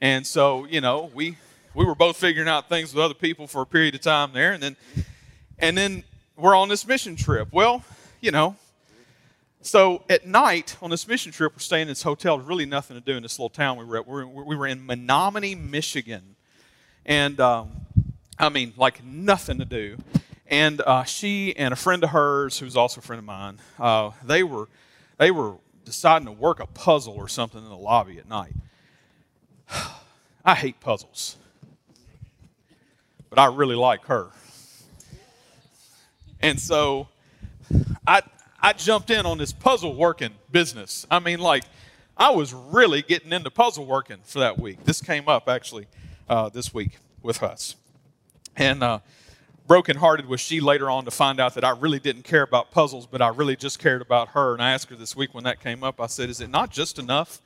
And 0.00 0.26
so, 0.26 0.64
you 0.64 0.80
know, 0.80 1.10
we, 1.14 1.36
we 1.74 1.84
were 1.84 1.94
both 1.94 2.16
figuring 2.16 2.48
out 2.48 2.68
things 2.68 2.94
with 2.94 3.04
other 3.04 3.14
people 3.14 3.46
for 3.46 3.62
a 3.62 3.66
period 3.66 3.94
of 3.94 4.00
time 4.00 4.32
there. 4.32 4.52
And 4.52 4.62
then, 4.62 4.76
and 5.58 5.76
then 5.76 6.04
we're 6.36 6.56
on 6.56 6.68
this 6.68 6.86
mission 6.86 7.16
trip. 7.16 7.48
Well, 7.52 7.84
you 8.20 8.30
know, 8.30 8.56
so 9.62 10.02
at 10.08 10.26
night 10.26 10.76
on 10.80 10.88
this 10.88 11.06
mission 11.06 11.32
trip, 11.32 11.52
we're 11.54 11.58
staying 11.58 11.82
in 11.82 11.88
this 11.88 12.02
hotel. 12.02 12.38
There's 12.38 12.48
really 12.48 12.64
nothing 12.64 12.96
to 12.96 13.04
do 13.04 13.16
in 13.16 13.22
this 13.22 13.38
little 13.38 13.50
town 13.50 13.76
we 13.76 13.84
were 13.84 13.98
at. 13.98 14.08
We 14.08 14.24
were, 14.24 14.44
we 14.44 14.56
were 14.56 14.66
in 14.66 14.86
Menominee, 14.86 15.54
Michigan. 15.54 16.36
And 17.04 17.38
um, 17.40 17.70
I 18.38 18.48
mean, 18.48 18.72
like 18.78 19.04
nothing 19.04 19.58
to 19.58 19.66
do. 19.66 19.98
And 20.46 20.80
uh, 20.80 21.04
she 21.04 21.54
and 21.56 21.72
a 21.72 21.76
friend 21.76 22.02
of 22.02 22.10
hers, 22.10 22.58
who's 22.58 22.76
also 22.76 23.00
a 23.00 23.02
friend 23.02 23.18
of 23.18 23.24
mine, 23.24 23.58
uh, 23.78 24.10
they 24.24 24.42
were 24.42 24.68
they 25.18 25.30
were 25.30 25.56
deciding 25.84 26.26
to 26.26 26.32
work 26.32 26.58
a 26.58 26.66
puzzle 26.66 27.14
or 27.14 27.28
something 27.28 27.62
in 27.62 27.68
the 27.68 27.76
lobby 27.76 28.18
at 28.18 28.28
night. 28.28 28.54
I 30.44 30.54
hate 30.54 30.80
puzzles, 30.80 31.36
but 33.28 33.38
I 33.38 33.46
really 33.46 33.76
like 33.76 34.04
her. 34.06 34.30
And 36.40 36.58
so 36.58 37.08
I, 38.06 38.22
I 38.60 38.72
jumped 38.72 39.10
in 39.10 39.26
on 39.26 39.38
this 39.38 39.52
puzzle 39.52 39.94
working 39.94 40.32
business. 40.50 41.06
I 41.10 41.18
mean, 41.18 41.40
like, 41.40 41.64
I 42.16 42.30
was 42.30 42.52
really 42.52 43.02
getting 43.02 43.32
into 43.32 43.50
puzzle 43.50 43.86
working 43.86 44.18
for 44.24 44.40
that 44.40 44.58
week. 44.58 44.84
This 44.84 45.00
came 45.00 45.28
up 45.28 45.48
actually 45.48 45.86
uh, 46.28 46.48
this 46.48 46.72
week 46.72 46.98
with 47.22 47.42
us. 47.42 47.76
And 48.56 48.82
uh, 48.82 49.00
brokenhearted 49.66 50.26
was 50.26 50.40
she 50.40 50.60
later 50.60 50.90
on 50.90 51.04
to 51.04 51.10
find 51.10 51.40
out 51.40 51.54
that 51.54 51.64
I 51.64 51.70
really 51.70 51.98
didn't 51.98 52.24
care 52.24 52.42
about 52.42 52.70
puzzles, 52.70 53.06
but 53.06 53.22
I 53.22 53.28
really 53.28 53.56
just 53.56 53.78
cared 53.78 54.02
about 54.02 54.28
her. 54.30 54.52
And 54.52 54.62
I 54.62 54.72
asked 54.72 54.90
her 54.90 54.96
this 54.96 55.14
week 55.14 55.34
when 55.34 55.44
that 55.44 55.60
came 55.60 55.84
up, 55.84 56.00
I 56.00 56.06
said, 56.06 56.28
Is 56.28 56.40
it 56.40 56.50
not 56.50 56.70
just 56.70 56.98
enough 56.98 57.40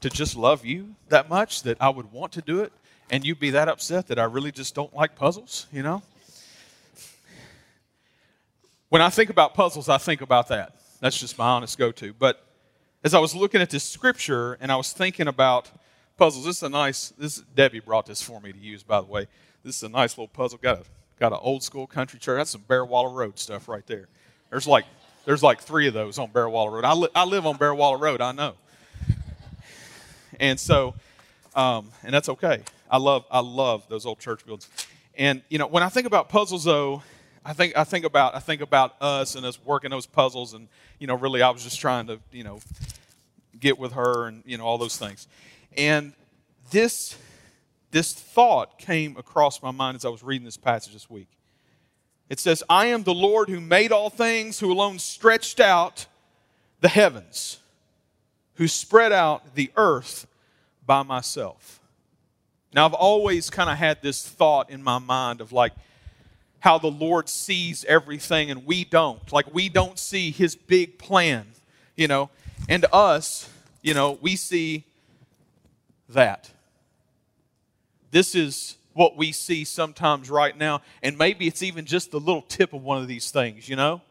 to 0.00 0.10
just 0.10 0.36
love 0.36 0.64
you 0.64 0.94
that 1.08 1.28
much 1.28 1.62
that 1.62 1.76
I 1.80 1.88
would 1.88 2.12
want 2.12 2.32
to 2.32 2.42
do 2.42 2.60
it? 2.60 2.72
And 3.10 3.24
you'd 3.24 3.40
be 3.40 3.50
that 3.50 3.68
upset 3.68 4.06
that 4.08 4.18
I 4.18 4.24
really 4.24 4.52
just 4.52 4.74
don't 4.74 4.94
like 4.94 5.16
puzzles, 5.16 5.66
you 5.72 5.82
know? 5.82 6.02
When 8.88 9.02
I 9.02 9.08
think 9.08 9.30
about 9.30 9.54
puzzles, 9.54 9.88
I 9.88 9.98
think 9.98 10.20
about 10.20 10.48
that. 10.48 10.76
That's 11.00 11.18
just 11.18 11.38
my 11.38 11.48
honest 11.48 11.78
go 11.78 11.92
to. 11.92 12.12
But 12.12 12.44
as 13.02 13.14
I 13.14 13.18
was 13.18 13.34
looking 13.34 13.60
at 13.60 13.70
this 13.70 13.84
scripture 13.84 14.58
and 14.60 14.70
I 14.70 14.76
was 14.76 14.92
thinking 14.92 15.28
about 15.28 15.70
puzzles, 16.16 16.44
this 16.44 16.58
is 16.58 16.62
a 16.62 16.68
nice, 16.68 17.10
this 17.18 17.36
Debbie 17.54 17.80
brought 17.80 18.06
this 18.06 18.20
for 18.20 18.40
me 18.40 18.52
to 18.52 18.58
use, 18.58 18.82
by 18.82 19.00
the 19.00 19.06
way. 19.06 19.26
This 19.64 19.76
is 19.76 19.82
a 19.82 19.88
nice 19.88 20.16
little 20.16 20.28
puzzle. 20.28 20.58
Got 20.60 20.78
a 20.78 20.82
got 21.18 21.32
an 21.32 21.38
old 21.42 21.62
school 21.62 21.86
country 21.86 22.18
church. 22.18 22.38
That's 22.38 22.50
some 22.50 22.62
Bear 22.62 22.84
Waller 22.84 23.10
Road 23.10 23.38
stuff 23.38 23.68
right 23.68 23.86
there. 23.86 24.08
There's 24.50 24.66
like 24.66 24.86
there's 25.24 25.42
like 25.42 25.60
three 25.60 25.86
of 25.86 25.94
those 25.94 26.18
on 26.18 26.30
Bear 26.30 26.48
Waller 26.48 26.72
Road. 26.72 26.84
I, 26.84 26.94
li- 26.94 27.10
I 27.14 27.24
live 27.24 27.46
on 27.46 27.56
Bear 27.56 27.74
Waller 27.74 27.98
Road. 27.98 28.20
I 28.20 28.32
know. 28.32 28.54
And 30.38 30.58
so, 30.58 30.94
um, 31.54 31.90
and 32.04 32.14
that's 32.14 32.28
okay. 32.28 32.62
I 32.90 32.98
love 32.98 33.24
I 33.30 33.40
love 33.40 33.88
those 33.88 34.06
old 34.06 34.18
church 34.18 34.44
buildings. 34.44 34.68
And 35.16 35.42
you 35.48 35.58
know, 35.58 35.66
when 35.66 35.82
I 35.82 35.88
think 35.88 36.06
about 36.06 36.28
puzzles, 36.28 36.64
though, 36.64 37.02
I 37.44 37.52
think 37.52 37.76
I 37.76 37.84
think 37.84 38.04
about 38.04 38.34
I 38.34 38.38
think 38.38 38.60
about 38.60 39.00
us 39.00 39.34
and 39.34 39.44
us 39.44 39.58
working 39.64 39.90
those 39.90 40.06
puzzles, 40.06 40.54
and 40.54 40.68
you 40.98 41.06
know, 41.06 41.14
really, 41.14 41.42
I 41.42 41.50
was 41.50 41.62
just 41.62 41.80
trying 41.80 42.06
to 42.06 42.20
you 42.32 42.44
know 42.44 42.60
get 43.58 43.78
with 43.78 43.92
her 43.92 44.26
and 44.26 44.42
you 44.46 44.58
know 44.58 44.64
all 44.64 44.78
those 44.78 44.96
things. 44.96 45.26
And 45.76 46.12
this 46.70 47.16
this 47.90 48.12
thought 48.12 48.78
came 48.78 49.16
across 49.16 49.62
my 49.62 49.70
mind 49.70 49.96
as 49.96 50.04
I 50.04 50.08
was 50.08 50.22
reading 50.22 50.44
this 50.44 50.56
passage 50.56 50.92
this 50.92 51.10
week. 51.10 51.28
It 52.28 52.38
says, 52.38 52.62
I 52.70 52.86
am 52.86 53.02
the 53.02 53.14
Lord 53.14 53.48
who 53.48 53.60
made 53.60 53.90
all 53.90 54.08
things, 54.08 54.60
who 54.60 54.72
alone 54.72 55.00
stretched 55.00 55.58
out 55.58 56.06
the 56.80 56.88
heavens, 56.88 57.58
who 58.60 58.68
spread 58.68 59.10
out 59.10 59.54
the 59.54 59.70
earth 59.74 60.26
by 60.84 61.02
myself. 61.02 61.80
Now, 62.74 62.84
I've 62.84 62.92
always 62.92 63.48
kind 63.48 63.70
of 63.70 63.78
had 63.78 64.02
this 64.02 64.28
thought 64.28 64.68
in 64.68 64.82
my 64.82 64.98
mind 64.98 65.40
of 65.40 65.50
like 65.50 65.72
how 66.58 66.76
the 66.76 66.90
Lord 66.90 67.30
sees 67.30 67.86
everything 67.86 68.50
and 68.50 68.66
we 68.66 68.84
don't. 68.84 69.32
Like, 69.32 69.54
we 69.54 69.70
don't 69.70 69.98
see 69.98 70.30
his 70.30 70.56
big 70.56 70.98
plan, 70.98 71.46
you 71.96 72.06
know. 72.06 72.28
And 72.68 72.84
us, 72.92 73.48
you 73.80 73.94
know, 73.94 74.18
we 74.20 74.36
see 74.36 74.84
that. 76.10 76.50
This 78.10 78.34
is 78.34 78.76
what 78.92 79.16
we 79.16 79.32
see 79.32 79.64
sometimes 79.64 80.28
right 80.28 80.54
now. 80.54 80.82
And 81.02 81.16
maybe 81.16 81.46
it's 81.46 81.62
even 81.62 81.86
just 81.86 82.10
the 82.10 82.20
little 82.20 82.42
tip 82.42 82.74
of 82.74 82.82
one 82.82 83.00
of 83.00 83.08
these 83.08 83.30
things, 83.30 83.70
you 83.70 83.76
know? 83.76 84.02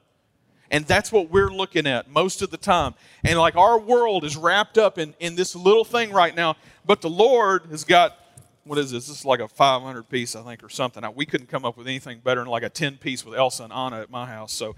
And 0.71 0.85
that's 0.85 1.11
what 1.11 1.29
we're 1.29 1.51
looking 1.51 1.87
at 1.87 2.09
most 2.09 2.41
of 2.41 2.51
the 2.51 2.57
time. 2.57 2.93
And 3.23 3.39
like 3.39 3.55
our 3.55 3.79
world 3.79 4.23
is 4.23 4.37
wrapped 4.37 4.77
up 4.77 4.97
in, 4.97 5.15
in 5.19 5.35
this 5.35 5.55
little 5.55 5.83
thing 5.83 6.11
right 6.11 6.35
now, 6.35 6.55
but 6.85 7.01
the 7.01 7.09
Lord 7.09 7.65
has 7.71 7.83
got, 7.83 8.17
what 8.65 8.77
is 8.77 8.91
this? 8.91 9.07
This 9.07 9.19
is 9.19 9.25
like 9.25 9.39
a 9.39 9.47
500 9.47 10.09
piece, 10.09 10.35
I 10.35 10.43
think, 10.43 10.63
or 10.63 10.69
something. 10.69 11.03
We 11.15 11.25
couldn't 11.25 11.47
come 11.47 11.65
up 11.65 11.75
with 11.77 11.87
anything 11.87 12.19
better 12.19 12.41
than 12.41 12.49
like 12.49 12.63
a 12.63 12.69
10 12.69 12.97
piece 12.97 13.25
with 13.25 13.37
Elsa 13.37 13.63
and 13.63 13.73
Anna 13.73 14.01
at 14.01 14.11
my 14.11 14.25
house. 14.25 14.53
So. 14.53 14.75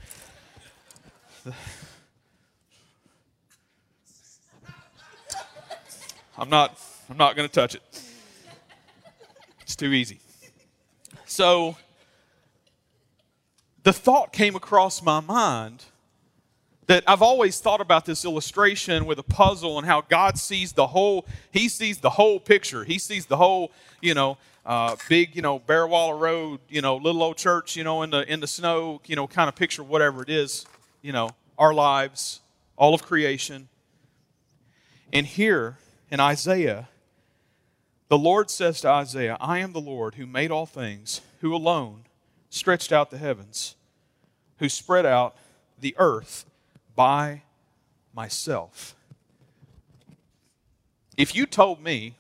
I'm 6.38 6.50
not 6.50 6.80
I'm 7.12 7.18
not 7.18 7.36
going 7.36 7.46
to 7.46 7.54
touch 7.54 7.76
it. 7.76 7.82
It's 9.60 9.76
too 9.76 9.92
easy. 9.92 10.22
So, 11.26 11.76
the 13.84 13.94
thought 13.94 14.32
came 14.32 14.56
across 14.56 15.02
my 15.02 15.20
mind 15.20 15.86
that 16.88 17.04
I've 17.08 17.22
always 17.22 17.60
thought 17.60 17.80
about 17.80 18.06
this 18.06 18.26
illustration 18.26 19.06
with 19.06 19.18
a 19.18 19.24
puzzle 19.24 19.78
and 19.78 19.88
how 19.88 20.02
God 20.02 20.38
sees 20.38 20.74
the 20.74 20.88
whole, 20.88 21.26
He 21.52 21.70
sees 21.70 22.00
the 22.00 22.10
whole 22.10 22.40
picture. 22.40 22.84
He 22.84 23.00
sees 23.00 23.26
the 23.26 23.38
whole, 23.38 23.72
you 24.02 24.14
know, 24.14 24.38
uh, 24.66 24.96
big, 25.08 25.36
you 25.36 25.42
know, 25.42 25.60
Bear 25.60 25.88
Waller 25.88 26.18
Road, 26.18 26.60
you 26.70 26.82
know, 26.82 26.98
little 26.98 27.24
old 27.24 27.38
church, 27.38 27.76
you 27.76 27.84
know, 27.84 28.04
in 28.04 28.10
the 28.10 28.32
in 28.32 28.40
the 28.40 28.48
snow, 28.48 29.02
you 29.06 29.16
know, 29.16 29.26
kind 29.28 29.48
of 29.48 29.56
picture 29.56 29.84
whatever 29.84 30.22
it 30.22 30.30
is, 30.30 30.66
you 31.02 31.12
know, 31.12 31.30
our 31.58 31.74
lives, 31.74 32.42
all 32.76 32.94
of 32.94 33.04
creation. 33.04 33.70
And 35.14 35.26
here 35.26 35.78
in 36.10 36.20
Isaiah, 36.20 36.90
the 38.10 38.18
Lord 38.18 38.50
says 38.50 38.82
to 38.82 38.90
Isaiah, 38.90 39.38
I 39.40 39.60
am 39.60 39.72
the 39.72 39.82
Lord 39.82 40.16
who 40.16 40.26
made 40.26 40.52
all 40.52 40.66
things, 40.66 41.22
who 41.40 41.56
alone 41.56 42.04
stretched 42.52 42.92
out 42.92 43.10
the 43.10 43.18
heavens, 43.18 43.76
who 44.60 44.70
spread 44.70 45.06
out 45.06 45.36
the 45.80 45.96
earth 45.98 46.46
by 46.96 47.42
myself. 48.14 48.94
If 51.18 51.34
you 51.34 51.48
told 51.48 51.82
me 51.82 52.16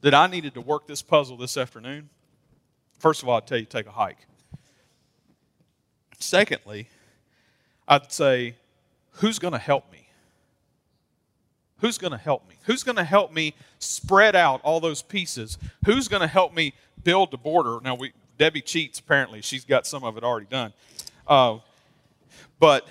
that 0.00 0.14
I 0.14 0.28
needed 0.28 0.54
to 0.54 0.60
work 0.60 0.86
this 0.86 1.02
puzzle 1.02 1.36
this 1.36 1.56
afternoon, 1.56 2.08
first 2.98 3.22
of 3.22 3.28
all, 3.28 3.36
I'd 3.36 3.46
tell 3.46 3.58
you 3.58 3.66
take 3.66 3.86
a 3.86 3.90
hike. 3.90 4.26
Secondly, 6.18 6.88
I'd 7.86 8.12
say, 8.12 8.54
who's 9.12 9.38
going 9.38 9.52
to 9.52 9.58
help 9.58 9.90
me? 9.92 10.08
Who's 11.80 11.98
going 11.98 12.12
to 12.12 12.18
help 12.18 12.48
me? 12.48 12.56
Who's 12.64 12.84
going 12.84 12.96
to 12.96 13.04
help 13.04 13.32
me 13.32 13.54
spread 13.78 14.36
out 14.36 14.60
all 14.62 14.78
those 14.80 15.02
pieces? 15.02 15.58
Who's 15.84 16.06
going 16.06 16.22
to 16.22 16.28
help 16.28 16.54
me 16.54 16.74
build 17.02 17.30
the 17.30 17.38
border? 17.38 17.78
Now, 17.82 17.94
we, 17.94 18.12
Debbie 18.38 18.62
cheats, 18.62 19.00
apparently. 19.00 19.42
She's 19.42 19.64
got 19.64 19.86
some 19.86 20.04
of 20.04 20.16
it 20.16 20.24
already 20.24 20.46
done. 20.46 20.72
Uh, 21.26 21.58
but 22.58 22.86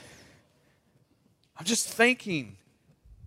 I'm 1.57 1.65
just 1.65 1.87
thinking, 1.87 2.57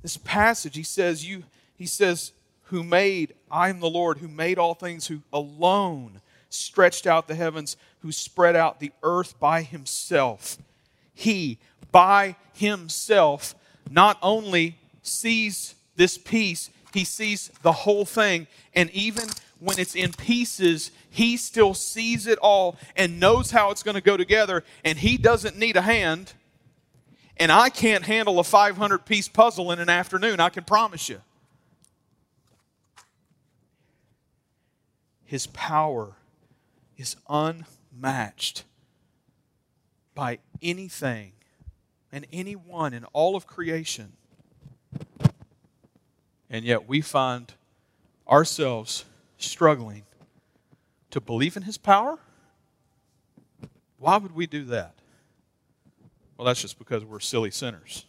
this 0.02 0.16
passage, 0.18 0.76
he 0.76 0.82
says, 0.82 1.26
you, 1.26 1.44
he 1.76 1.86
says, 1.86 2.32
who 2.64 2.84
made, 2.84 3.34
I 3.50 3.68
am 3.70 3.80
the 3.80 3.90
Lord, 3.90 4.18
who 4.18 4.28
made 4.28 4.58
all 4.58 4.74
things, 4.74 5.08
who 5.08 5.22
alone 5.32 6.20
stretched 6.50 7.06
out 7.06 7.26
the 7.26 7.34
heavens, 7.34 7.76
who 8.00 8.12
spread 8.12 8.54
out 8.54 8.80
the 8.80 8.92
earth 9.02 9.38
by 9.40 9.62
himself. 9.62 10.58
He, 11.14 11.58
by 11.90 12.36
himself, 12.52 13.54
not 13.90 14.18
only 14.22 14.78
sees 15.02 15.74
this 15.96 16.16
piece, 16.16 16.70
he 16.92 17.04
sees 17.04 17.50
the 17.62 17.72
whole 17.72 18.04
thing. 18.04 18.46
And 18.74 18.90
even 18.90 19.28
when 19.60 19.78
it's 19.78 19.94
in 19.94 20.12
pieces, 20.12 20.90
he 21.10 21.36
still 21.36 21.74
sees 21.74 22.26
it 22.26 22.38
all 22.38 22.76
and 22.96 23.20
knows 23.20 23.50
how 23.50 23.70
it's 23.70 23.82
going 23.82 23.94
to 23.94 24.00
go 24.00 24.16
together. 24.16 24.64
And 24.84 24.98
he 24.98 25.16
doesn't 25.16 25.56
need 25.56 25.76
a 25.76 25.82
hand. 25.82 26.32
And 27.36 27.52
I 27.52 27.68
can't 27.68 28.04
handle 28.04 28.38
a 28.38 28.44
500 28.44 29.04
piece 29.04 29.28
puzzle 29.28 29.70
in 29.70 29.78
an 29.78 29.88
afternoon, 29.88 30.40
I 30.40 30.48
can 30.48 30.64
promise 30.64 31.08
you. 31.08 31.20
His 35.24 35.46
power 35.46 36.16
is 36.96 37.16
unmatched 37.28 38.64
by 40.14 40.38
anything 40.60 41.32
and 42.10 42.26
anyone 42.32 42.92
in 42.92 43.04
all 43.12 43.36
of 43.36 43.46
creation. 43.46 44.12
And 46.50 46.64
yet 46.64 46.88
we 46.88 47.00
find 47.00 47.54
ourselves 48.28 49.04
struggling 49.42 50.04
to 51.10 51.20
believe 51.20 51.56
in 51.56 51.62
his 51.62 51.78
power? 51.78 52.18
Why 53.98 54.16
would 54.16 54.34
we 54.34 54.46
do 54.46 54.64
that? 54.64 54.94
Well, 56.36 56.46
that's 56.46 56.62
just 56.62 56.78
because 56.78 57.04
we're 57.04 57.20
silly 57.20 57.50
sinners. 57.50 58.06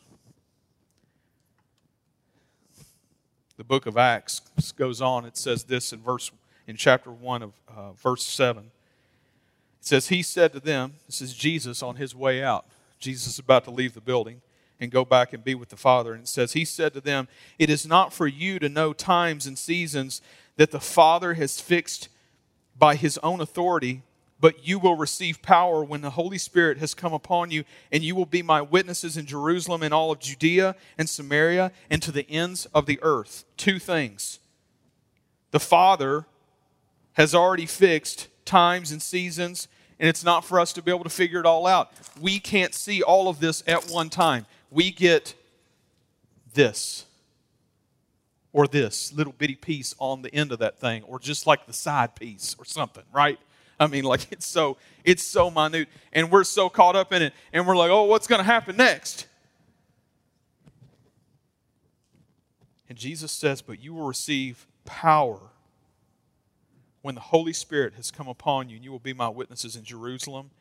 The 3.57 3.63
book 3.63 3.85
of 3.85 3.97
Acts 3.97 4.41
goes 4.75 5.01
on. 5.01 5.25
It 5.25 5.37
says 5.37 5.65
this 5.65 5.91
in 5.91 6.01
verse 6.01 6.31
in 6.65 6.77
chapter 6.77 7.11
1 7.11 7.43
of 7.43 7.53
uh, 7.67 7.91
verse 7.91 8.23
7. 8.23 8.63
It 8.63 8.71
says, 9.81 10.07
He 10.07 10.21
said 10.21 10.53
to 10.53 10.59
them, 10.59 10.93
This 11.07 11.21
is 11.21 11.33
Jesus 11.33 11.83
on 11.83 11.97
his 11.97 12.15
way 12.15 12.41
out. 12.41 12.65
Jesus 12.99 13.27
is 13.27 13.39
about 13.39 13.65
to 13.65 13.71
leave 13.71 13.93
the 13.93 14.01
building 14.01 14.41
and 14.79 14.89
go 14.91 15.03
back 15.03 15.33
and 15.33 15.43
be 15.43 15.53
with 15.53 15.69
the 15.69 15.77
Father. 15.77 16.13
And 16.13 16.23
it 16.23 16.27
says, 16.27 16.53
He 16.53 16.65
said 16.65 16.93
to 16.93 17.01
them, 17.01 17.27
It 17.59 17.69
is 17.69 17.85
not 17.85 18.13
for 18.13 18.27
you 18.27 18.57
to 18.59 18.69
know 18.69 18.93
times 18.93 19.45
and 19.45 19.57
seasons 19.57 20.21
that 20.57 20.71
the 20.71 20.79
Father 20.79 21.35
has 21.35 21.59
fixed 21.59 22.09
by 22.77 22.95
His 22.95 23.17
own 23.19 23.41
authority, 23.41 24.03
but 24.39 24.67
you 24.67 24.79
will 24.79 24.95
receive 24.95 25.41
power 25.41 25.83
when 25.83 26.01
the 26.01 26.11
Holy 26.11 26.37
Spirit 26.37 26.79
has 26.79 26.93
come 26.93 27.13
upon 27.13 27.51
you, 27.51 27.63
and 27.91 28.03
you 28.03 28.15
will 28.15 28.25
be 28.25 28.41
my 28.41 28.61
witnesses 28.61 29.17
in 29.17 29.25
Jerusalem 29.25 29.83
and 29.83 29.93
all 29.93 30.11
of 30.11 30.19
Judea 30.19 30.75
and 30.97 31.09
Samaria 31.09 31.71
and 31.89 32.01
to 32.01 32.11
the 32.11 32.29
ends 32.29 32.65
of 32.67 32.85
the 32.85 32.99
earth. 33.01 33.45
Two 33.57 33.77
things. 33.77 34.39
The 35.51 35.59
Father 35.59 36.25
has 37.13 37.35
already 37.35 37.65
fixed 37.65 38.29
times 38.45 38.91
and 38.91 39.01
seasons, 39.01 39.67
and 39.99 40.09
it's 40.09 40.23
not 40.23 40.43
for 40.43 40.59
us 40.59 40.73
to 40.73 40.81
be 40.81 40.91
able 40.91 41.03
to 41.03 41.09
figure 41.09 41.39
it 41.39 41.45
all 41.45 41.67
out. 41.67 41.91
We 42.19 42.39
can't 42.39 42.73
see 42.73 43.03
all 43.03 43.27
of 43.27 43.39
this 43.39 43.63
at 43.67 43.89
one 43.89 44.09
time 44.09 44.45
we 44.71 44.89
get 44.89 45.35
this 46.53 47.05
or 48.53 48.67
this 48.67 49.13
little 49.13 49.33
bitty 49.33 49.55
piece 49.55 49.95
on 49.99 50.21
the 50.21 50.33
end 50.33 50.51
of 50.51 50.59
that 50.59 50.79
thing 50.79 51.03
or 51.03 51.19
just 51.19 51.47
like 51.47 51.65
the 51.67 51.73
side 51.73 52.15
piece 52.15 52.55
or 52.59 52.65
something 52.65 53.03
right? 53.13 53.39
I 53.79 53.87
mean 53.87 54.03
like 54.03 54.31
it's 54.31 54.45
so 54.45 54.77
it's 55.03 55.23
so 55.23 55.49
minute 55.49 55.87
and 56.13 56.31
we're 56.31 56.43
so 56.43 56.69
caught 56.69 56.95
up 56.95 57.13
in 57.13 57.21
it 57.21 57.33
and 57.53 57.67
we're 57.67 57.75
like 57.75 57.91
oh 57.91 58.03
what's 58.03 58.27
going 58.27 58.39
to 58.39 58.45
happen 58.45 58.77
next? 58.77 59.27
And 62.89 62.97
jesus 62.97 63.31
says 63.31 63.61
but 63.61 63.81
you 63.81 63.93
will 63.93 64.07
receive 64.07 64.67
power 64.85 65.39
when 67.01 67.15
the 67.15 67.21
holy 67.21 67.53
spirit 67.53 67.93
has 67.95 68.11
come 68.11 68.27
upon 68.27 68.69
you 68.69 68.75
and 68.75 68.85
you 68.85 68.91
will 68.91 68.99
be 68.99 69.13
my 69.13 69.29
witnesses 69.29 69.75
in 69.75 69.83
jerusalem 69.83 70.51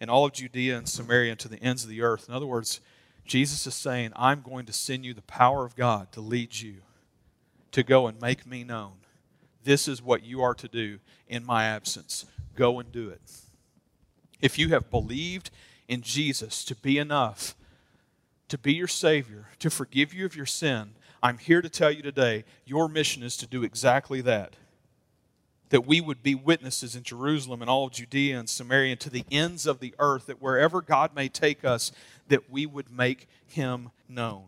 and 0.00 0.10
all 0.10 0.26
of 0.26 0.32
judea 0.32 0.76
and 0.76 0.88
samaria 0.88 1.32
and 1.32 1.40
to 1.40 1.48
the 1.48 1.60
ends 1.62 1.82
of 1.82 1.90
the 1.90 2.02
earth. 2.02 2.28
In 2.28 2.34
other 2.34 2.46
words 2.46 2.80
Jesus 3.28 3.66
is 3.66 3.74
saying, 3.74 4.12
I'm 4.16 4.40
going 4.40 4.64
to 4.66 4.72
send 4.72 5.04
you 5.04 5.12
the 5.12 5.22
power 5.22 5.66
of 5.66 5.76
God 5.76 6.10
to 6.12 6.20
lead 6.22 6.58
you, 6.58 6.76
to 7.72 7.82
go 7.82 8.06
and 8.06 8.20
make 8.20 8.46
me 8.46 8.64
known. 8.64 8.94
This 9.64 9.88
is 9.88 10.02
what 10.02 10.24
you 10.24 10.42
are 10.42 10.54
to 10.54 10.68
do 10.68 10.98
in 11.28 11.44
my 11.44 11.64
absence. 11.64 12.24
Go 12.54 12.78
and 12.78 12.90
do 12.90 13.10
it. 13.10 13.20
If 14.40 14.58
you 14.58 14.68
have 14.70 14.90
believed 14.90 15.50
in 15.88 16.02
Jesus 16.02 16.64
to 16.64 16.74
be 16.74 16.98
enough, 16.98 17.54
to 18.48 18.58
be 18.58 18.74
your 18.74 18.88
Savior, 18.88 19.48
to 19.58 19.70
forgive 19.70 20.14
you 20.14 20.24
of 20.24 20.36
your 20.36 20.46
sin, 20.46 20.92
I'm 21.22 21.38
here 21.38 21.60
to 21.60 21.68
tell 21.68 21.90
you 21.90 22.02
today 22.02 22.44
your 22.64 22.88
mission 22.88 23.22
is 23.22 23.36
to 23.38 23.46
do 23.46 23.62
exactly 23.62 24.20
that 24.22 24.54
that 25.70 25.86
we 25.86 26.00
would 26.00 26.22
be 26.22 26.34
witnesses 26.34 26.96
in 26.96 27.02
Jerusalem 27.02 27.60
and 27.60 27.70
all 27.70 27.88
Judea 27.88 28.38
and 28.38 28.48
Samaria 28.48 28.92
and 28.92 29.00
to 29.00 29.10
the 29.10 29.24
ends 29.30 29.66
of 29.66 29.80
the 29.80 29.94
earth, 29.98 30.26
that 30.26 30.40
wherever 30.40 30.80
God 30.80 31.14
may 31.14 31.28
take 31.28 31.64
us, 31.64 31.92
that 32.28 32.50
we 32.50 32.66
would 32.66 32.90
make 32.90 33.28
him 33.46 33.90
known. 34.08 34.46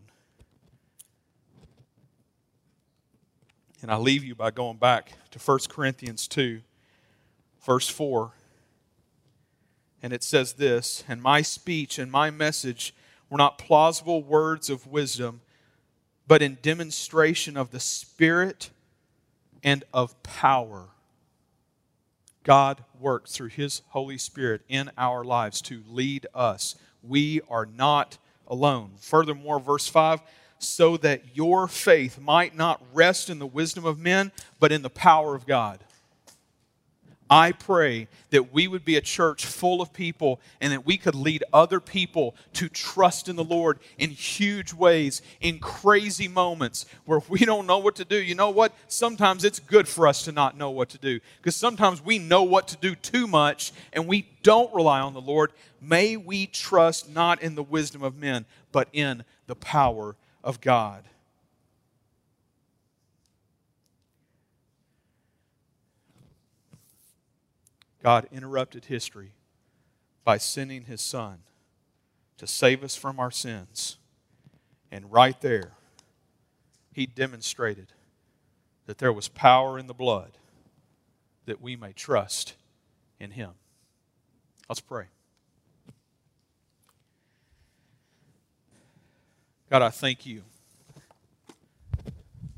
And 3.81 3.91
I 3.91 3.97
leave 3.97 4.23
you 4.23 4.35
by 4.35 4.51
going 4.51 4.77
back 4.77 5.13
to 5.31 5.39
1 5.39 5.59
Corinthians 5.69 6.27
2, 6.27 6.61
verse 7.65 7.89
4. 7.89 8.31
And 10.03 10.13
it 10.13 10.23
says 10.23 10.53
this 10.53 11.03
And 11.07 11.21
my 11.21 11.41
speech 11.41 11.97
and 11.97 12.11
my 12.11 12.29
message 12.29 12.93
were 13.29 13.37
not 13.37 13.57
plausible 13.57 14.21
words 14.21 14.69
of 14.69 14.87
wisdom, 14.87 15.41
but 16.27 16.41
in 16.41 16.57
demonstration 16.61 17.57
of 17.57 17.71
the 17.71 17.79
Spirit 17.79 18.69
and 19.63 19.83
of 19.93 20.21
power 20.23 20.89
God 22.43 22.83
worked 22.99 23.29
through 23.29 23.49
His 23.49 23.81
Holy 23.89 24.17
Spirit 24.17 24.61
in 24.67 24.91
our 24.97 25.23
lives 25.23 25.61
to 25.63 25.83
lead 25.87 26.25
us. 26.33 26.75
We 27.03 27.41
are 27.49 27.65
not 27.65 28.17
alone. 28.47 28.91
Furthermore, 28.99 29.59
verse 29.59 29.87
5 29.87 30.21
so 30.63 30.95
that 30.97 31.35
your 31.35 31.67
faith 31.67 32.19
might 32.19 32.55
not 32.55 32.81
rest 32.93 33.29
in 33.29 33.39
the 33.39 33.45
wisdom 33.45 33.85
of 33.85 33.99
men, 33.99 34.31
but 34.59 34.71
in 34.71 34.81
the 34.81 34.89
power 34.89 35.35
of 35.35 35.45
God. 35.45 35.79
I 37.31 37.53
pray 37.53 38.09
that 38.31 38.51
we 38.51 38.67
would 38.67 38.83
be 38.83 38.97
a 38.97 39.01
church 39.01 39.45
full 39.45 39.81
of 39.81 39.93
people 39.93 40.41
and 40.59 40.73
that 40.73 40.85
we 40.85 40.97
could 40.97 41.15
lead 41.15 41.45
other 41.53 41.79
people 41.79 42.35
to 42.53 42.67
trust 42.67 43.29
in 43.29 43.37
the 43.37 43.43
Lord 43.43 43.79
in 43.97 44.09
huge 44.09 44.73
ways, 44.73 45.21
in 45.39 45.59
crazy 45.59 46.27
moments 46.27 46.85
where 47.05 47.21
we 47.29 47.39
don't 47.39 47.65
know 47.65 47.77
what 47.77 47.95
to 47.95 48.05
do. 48.05 48.21
You 48.21 48.35
know 48.35 48.49
what? 48.49 48.73
Sometimes 48.89 49.45
it's 49.45 49.59
good 49.59 49.87
for 49.87 50.07
us 50.07 50.23
to 50.23 50.33
not 50.33 50.57
know 50.57 50.71
what 50.71 50.89
to 50.89 50.97
do 50.97 51.21
because 51.37 51.55
sometimes 51.55 52.03
we 52.03 52.19
know 52.19 52.43
what 52.43 52.67
to 52.67 52.77
do 52.77 52.95
too 52.95 53.27
much 53.27 53.71
and 53.93 54.07
we 54.07 54.27
don't 54.43 54.73
rely 54.73 54.99
on 54.99 55.13
the 55.13 55.21
Lord. 55.21 55.53
May 55.79 56.17
we 56.17 56.47
trust 56.47 57.09
not 57.09 57.41
in 57.41 57.55
the 57.55 57.63
wisdom 57.63 58.03
of 58.03 58.17
men, 58.17 58.45
but 58.73 58.89
in 58.91 59.23
the 59.47 59.55
power 59.55 60.17
of 60.43 60.61
God. 60.61 61.03
God 68.01 68.27
interrupted 68.31 68.85
history 68.85 69.33
by 70.23 70.37
sending 70.37 70.85
his 70.85 71.01
son 71.01 71.39
to 72.37 72.47
save 72.47 72.83
us 72.83 72.95
from 72.95 73.19
our 73.19 73.31
sins. 73.31 73.97
And 74.91 75.11
right 75.11 75.39
there, 75.41 75.73
he 76.91 77.05
demonstrated 77.05 77.93
that 78.87 78.97
there 78.97 79.13
was 79.13 79.27
power 79.27 79.77
in 79.77 79.87
the 79.87 79.93
blood 79.93 80.31
that 81.45 81.61
we 81.61 81.75
may 81.75 81.93
trust 81.93 82.55
in 83.19 83.31
him. 83.31 83.51
Let's 84.67 84.81
pray. 84.81 85.05
God, 89.71 89.81
I 89.81 89.89
thank 89.89 90.27
you 90.27 90.43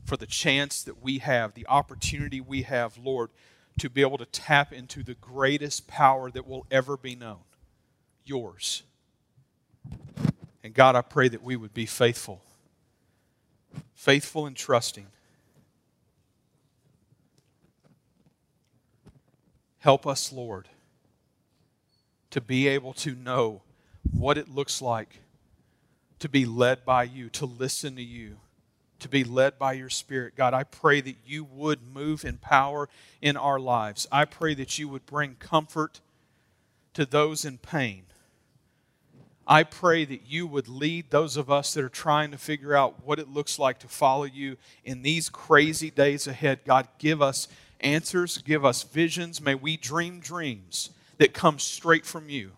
for 0.03 0.17
the 0.17 0.25
chance 0.25 0.83
that 0.83 1.01
we 1.01 1.19
have, 1.19 1.53
the 1.53 1.65
opportunity 1.67 2.41
we 2.41 2.63
have, 2.63 2.97
Lord 2.97 3.29
to 3.79 3.89
be 3.89 4.01
able 4.01 4.17
to 4.17 4.25
tap 4.25 4.71
into 4.71 5.03
the 5.03 5.15
greatest 5.15 5.87
power 5.87 6.29
that 6.31 6.47
will 6.47 6.65
ever 6.69 6.97
be 6.97 7.15
known 7.15 7.39
yours. 8.25 8.83
And 10.63 10.73
God, 10.73 10.95
I 10.95 11.01
pray 11.01 11.27
that 11.27 11.43
we 11.43 11.55
would 11.55 11.73
be 11.73 11.85
faithful, 11.85 12.41
faithful 13.95 14.45
and 14.45 14.55
trusting. 14.55 15.07
Help 19.79 20.07
us, 20.07 20.31
Lord, 20.31 20.69
to 22.29 22.39
be 22.39 22.67
able 22.67 22.93
to 22.93 23.15
know 23.15 23.61
what 24.11 24.37
it 24.37 24.47
looks 24.47 24.81
like 24.81 25.19
to 26.23 26.29
be 26.29 26.45
led 26.45 26.85
by 26.85 27.03
you, 27.03 27.29
to 27.29 27.45
listen 27.45 27.97
to 27.97 28.01
you 28.01 28.37
to 29.03 29.09
be 29.09 29.25
led 29.25 29.59
by 29.59 29.73
your 29.73 29.89
Spirit. 29.89 30.33
God, 30.37 30.53
I 30.53 30.63
pray 30.63 31.01
that 31.01 31.17
you 31.25 31.43
would 31.43 31.81
move 31.93 32.23
in 32.23 32.37
power 32.37 32.87
in 33.21 33.35
our 33.35 33.59
lives. 33.59 34.07
I 34.13 34.23
pray 34.23 34.53
that 34.55 34.79
you 34.79 34.87
would 34.87 35.05
bring 35.05 35.35
comfort 35.35 35.99
to 36.93 37.05
those 37.05 37.43
in 37.43 37.57
pain. 37.57 38.05
I 39.45 39.63
pray 39.63 40.05
that 40.05 40.21
you 40.25 40.47
would 40.47 40.69
lead 40.69 41.09
those 41.09 41.35
of 41.35 41.51
us 41.51 41.73
that 41.73 41.83
are 41.83 41.89
trying 41.89 42.31
to 42.31 42.37
figure 42.37 42.73
out 42.73 43.05
what 43.05 43.19
it 43.19 43.27
looks 43.27 43.59
like 43.59 43.79
to 43.79 43.89
follow 43.89 44.23
you 44.23 44.55
in 44.85 45.01
these 45.01 45.27
crazy 45.27 45.91
days 45.91 46.25
ahead. 46.25 46.61
God, 46.65 46.87
give 46.97 47.21
us 47.21 47.49
answers, 47.81 48.37
give 48.37 48.63
us 48.63 48.83
visions. 48.83 49.41
May 49.41 49.55
we 49.55 49.75
dream 49.75 50.21
dreams 50.21 50.91
that 51.17 51.33
come 51.33 51.59
straight 51.59 52.05
from 52.05 52.29
you. 52.29 52.53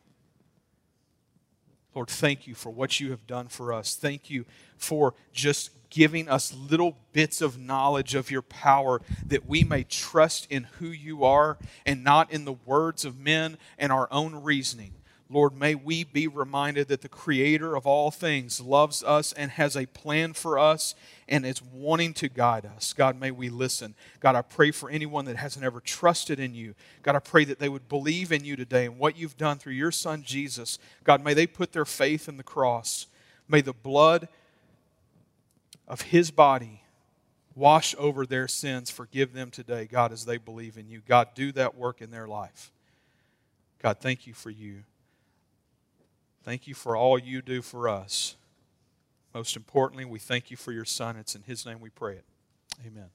Lord, 1.95 2.09
thank 2.09 2.45
you 2.45 2.53
for 2.53 2.69
what 2.69 2.99
you 2.99 3.11
have 3.11 3.25
done 3.25 3.47
for 3.47 3.71
us. 3.71 3.95
Thank 3.95 4.29
you 4.29 4.45
for 4.77 5.13
just 5.31 5.71
giving 5.89 6.27
us 6.27 6.53
little 6.53 6.97
bits 7.13 7.39
of 7.39 7.57
knowledge 7.57 8.15
of 8.15 8.29
your 8.29 8.41
power 8.41 9.01
that 9.25 9.47
we 9.47 9.63
may 9.63 9.83
trust 9.83 10.45
in 10.51 10.65
who 10.79 10.87
you 10.87 11.23
are 11.23 11.57
and 11.85 12.03
not 12.03 12.29
in 12.31 12.43
the 12.43 12.51
words 12.65 13.05
of 13.05 13.17
men 13.17 13.57
and 13.77 13.93
our 13.93 14.09
own 14.11 14.35
reasoning. 14.35 14.91
Lord, 15.29 15.57
may 15.57 15.73
we 15.73 16.03
be 16.03 16.27
reminded 16.27 16.89
that 16.89 17.01
the 17.01 17.09
Creator 17.09 17.75
of 17.75 17.87
all 17.87 18.11
things 18.11 18.59
loves 18.59 19.01
us 19.01 19.31
and 19.33 19.51
has 19.51 19.75
a 19.77 19.87
plan 19.87 20.33
for 20.33 20.59
us 20.59 20.95
and 21.27 21.45
is 21.45 21.61
wanting 21.61 22.13
to 22.13 22.29
guide 22.29 22.65
us. 22.65 22.93
God, 22.93 23.19
may 23.19 23.31
we 23.31 23.49
listen. 23.49 23.95
God, 24.19 24.35
I 24.35 24.41
pray 24.41 24.71
for 24.71 24.89
anyone 24.89 25.25
that 25.25 25.37
hasn't 25.37 25.65
ever 25.65 25.79
trusted 25.79 26.39
in 26.39 26.53
you. 26.53 26.75
God, 27.01 27.15
I 27.15 27.19
pray 27.19 27.45
that 27.45 27.57
they 27.57 27.69
would 27.69 27.89
believe 27.89 28.31
in 28.31 28.45
you 28.45 28.55
today 28.55 28.85
and 28.85 28.99
what 28.99 29.17
you've 29.17 29.37
done 29.37 29.57
through 29.57 29.73
your 29.73 29.91
Son, 29.91 30.23
Jesus. 30.23 30.77
God, 31.03 31.23
may 31.23 31.33
they 31.33 31.47
put 31.47 31.71
their 31.71 31.85
faith 31.85 32.29
in 32.29 32.37
the 32.37 32.43
cross. 32.43 33.07
May 33.47 33.61
the 33.61 33.73
blood 33.73 34.27
of 35.87 36.01
his 36.01 36.29
body 36.31 36.81
wash 37.55 37.95
over 37.97 38.25
their 38.25 38.47
sins, 38.47 38.91
forgive 38.91 39.33
them 39.33 39.49
today, 39.49 39.85
God, 39.85 40.11
as 40.11 40.25
they 40.25 40.37
believe 40.37 40.77
in 40.77 40.89
you. 40.89 41.01
God, 41.07 41.29
do 41.33 41.51
that 41.53 41.75
work 41.75 42.01
in 42.01 42.11
their 42.11 42.27
life. 42.27 42.71
God, 43.81 43.97
thank 43.99 44.27
you 44.27 44.33
for 44.33 44.49
you. 44.49 44.83
Thank 46.43 46.67
you 46.67 46.75
for 46.75 46.95
all 46.95 47.17
you 47.17 47.41
do 47.41 47.61
for 47.61 47.87
us. 47.89 48.35
Most 49.35 49.57
importantly, 49.57 50.05
we 50.05 50.17
thank 50.17 50.49
you 50.49 50.55
for 50.55 50.71
your 50.71 50.85
Son. 50.85 51.17
It's 51.17 51.35
in 51.35 51.43
His 51.43 51.65
name 51.65 51.81
we 51.81 51.89
pray 51.89 52.13
it. 52.13 52.23
Amen. 52.87 53.09